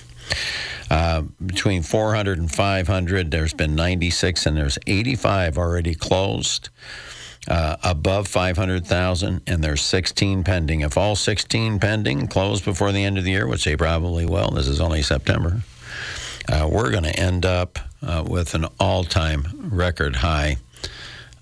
Uh, 0.90 1.22
between 1.44 1.84
400 1.84 2.40
and 2.40 2.50
500, 2.50 3.30
there's 3.30 3.54
been 3.54 3.76
96, 3.76 4.46
and 4.46 4.56
there's 4.56 4.80
85 4.88 5.58
already 5.58 5.94
closed. 5.94 6.70
Uh, 7.46 7.76
above 7.84 8.26
500,000, 8.26 9.42
and 9.46 9.62
there's 9.62 9.80
16 9.80 10.42
pending. 10.42 10.80
If 10.80 10.98
all 10.98 11.14
16 11.14 11.78
pending 11.78 12.26
close 12.26 12.60
before 12.60 12.90
the 12.90 13.04
end 13.04 13.16
of 13.16 13.22
the 13.22 13.30
year, 13.30 13.46
which 13.46 13.62
they 13.62 13.76
probably 13.76 14.26
will, 14.26 14.50
this 14.50 14.66
is 14.66 14.80
only 14.80 15.02
September, 15.02 15.62
uh, 16.48 16.68
we're 16.68 16.90
going 16.90 17.04
to 17.04 17.16
end 17.16 17.46
up 17.46 17.78
uh, 18.02 18.24
with 18.26 18.56
an 18.56 18.66
all 18.80 19.04
time 19.04 19.70
record 19.70 20.16
high 20.16 20.56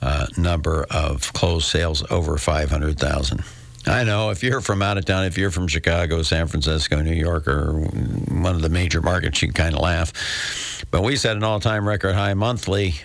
uh, 0.05 0.27
number 0.37 0.87
of 0.91 1.33
closed 1.33 1.67
sales 1.67 2.05
over 2.11 2.37
500,000. 2.37 3.43
I 3.87 4.05
know 4.05 4.31
if 4.31 4.43
you're 4.43 4.61
from 4.61 4.83
out 4.83 4.99
of 4.99 5.07
town, 5.07 5.25
if 5.25 5.39
you're 5.39 5.51
from 5.51 5.67
Chicago, 5.67 6.23
San 6.23 6.47
Francisco, 6.47 7.01
New 7.01 7.15
York, 7.15 7.49
or 7.49 7.73
one 7.73 8.55
of 8.55 8.61
the 8.61 8.69
major 8.69 9.01
markets, 9.01 9.41
you 9.43 9.51
kind 9.53 9.75
of 9.75 9.81
laugh. 9.81 10.85
But 10.91 11.03
we 11.03 11.17
set 11.17 11.37
an 11.37 11.43
all 11.43 11.59
time 11.59 11.89
record 11.89 12.15
high 12.15 12.35
monthly 12.35 12.97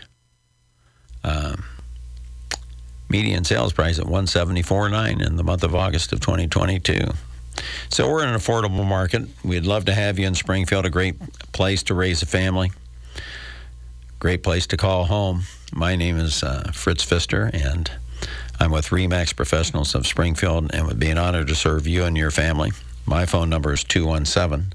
um, 1.23 1.63
median 3.09 3.45
sales 3.45 3.71
price 3.71 3.97
at 3.97 4.05
174.9 4.05 5.25
in 5.25 5.37
the 5.37 5.43
month 5.43 5.63
of 5.63 5.75
August 5.75 6.11
of 6.11 6.19
2022. 6.19 6.99
So 7.89 8.09
we're 8.09 8.23
in 8.23 8.29
an 8.29 8.35
affordable 8.35 8.85
market. 8.85 9.23
We'd 9.43 9.65
love 9.65 9.85
to 9.85 9.93
have 9.93 10.19
you 10.19 10.27
in 10.27 10.35
Springfield, 10.35 10.85
a 10.85 10.89
great 10.89 11.15
place 11.53 11.83
to 11.83 11.93
raise 11.93 12.21
a 12.21 12.25
family, 12.25 12.71
great 14.19 14.43
place 14.43 14.67
to 14.67 14.77
call 14.77 15.05
home. 15.05 15.43
My 15.73 15.95
name 15.95 16.17
is 16.17 16.43
uh, 16.43 16.71
Fritz 16.73 17.03
Pfister, 17.03 17.49
and 17.53 17.89
I'm 18.59 18.71
with 18.71 18.87
REMAX 18.89 19.35
Professionals 19.35 19.93
of 19.95 20.05
Springfield, 20.07 20.71
and 20.71 20.73
it 20.73 20.85
would 20.85 20.99
be 20.99 21.09
an 21.09 21.17
honor 21.17 21.43
to 21.45 21.55
serve 21.55 21.87
you 21.87 22.03
and 22.03 22.17
your 22.17 22.31
family. 22.31 22.71
My 23.05 23.25
phone 23.25 23.49
number 23.49 23.71
is 23.73 23.83
217 23.83 24.73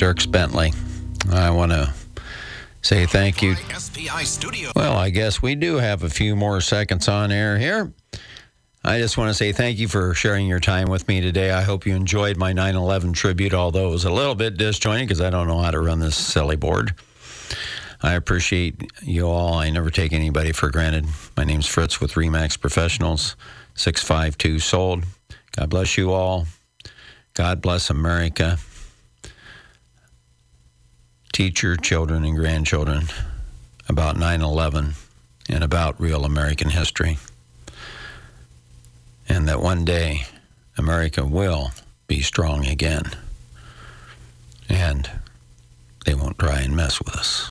Dierks 0.00 0.30
Bentley. 0.30 0.72
I 1.30 1.50
want 1.50 1.72
to 1.72 1.92
say 2.80 3.04
thank 3.04 3.42
you. 3.42 3.54
Well, 4.74 4.96
I 4.96 5.10
guess 5.10 5.42
we 5.42 5.54
do 5.54 5.76
have 5.76 6.04
a 6.04 6.08
few 6.08 6.34
more 6.34 6.62
seconds 6.62 7.06
on 7.06 7.30
air 7.30 7.58
here. 7.58 7.92
I 8.82 8.96
just 8.96 9.18
want 9.18 9.28
to 9.28 9.34
say 9.34 9.52
thank 9.52 9.78
you 9.78 9.88
for 9.88 10.14
sharing 10.14 10.46
your 10.46 10.58
time 10.58 10.88
with 10.88 11.06
me 11.06 11.20
today. 11.20 11.50
I 11.50 11.60
hope 11.60 11.84
you 11.84 11.94
enjoyed 11.94 12.38
my 12.38 12.54
9 12.54 12.76
11 12.76 13.12
tribute, 13.12 13.52
although 13.52 13.88
it 13.88 13.90
was 13.90 14.06
a 14.06 14.10
little 14.10 14.34
bit 14.34 14.56
disjointed 14.56 15.06
because 15.06 15.20
I 15.20 15.28
don't 15.28 15.46
know 15.46 15.58
how 15.58 15.70
to 15.70 15.80
run 15.80 16.00
this 16.00 16.16
silly 16.16 16.56
board. 16.56 16.94
I 18.02 18.14
appreciate 18.14 18.90
you 19.02 19.26
all. 19.26 19.52
I 19.52 19.68
never 19.68 19.90
take 19.90 20.14
anybody 20.14 20.52
for 20.52 20.70
granted. 20.70 21.04
My 21.36 21.44
name's 21.44 21.66
Fritz 21.66 22.00
with 22.00 22.12
Remax 22.12 22.58
Professionals, 22.58 23.36
652 23.74 24.60
Sold. 24.60 25.04
God 25.54 25.68
bless 25.68 25.98
you 25.98 26.10
all. 26.10 26.46
God 27.34 27.60
bless 27.60 27.90
America. 27.90 28.56
Teach 31.32 31.62
your 31.62 31.76
children 31.76 32.24
and 32.24 32.36
grandchildren 32.36 33.04
about 33.88 34.16
9 34.16 34.42
11 34.42 34.94
and 35.48 35.64
about 35.64 36.00
real 36.00 36.24
American 36.24 36.70
history. 36.70 37.18
And 39.28 39.48
that 39.48 39.60
one 39.60 39.84
day 39.84 40.26
America 40.76 41.24
will 41.24 41.70
be 42.08 42.20
strong 42.20 42.66
again. 42.66 43.04
And 44.68 45.08
they 46.04 46.14
won't 46.14 46.38
try 46.38 46.60
and 46.60 46.74
mess 46.74 46.98
with 46.98 47.14
us. 47.14 47.48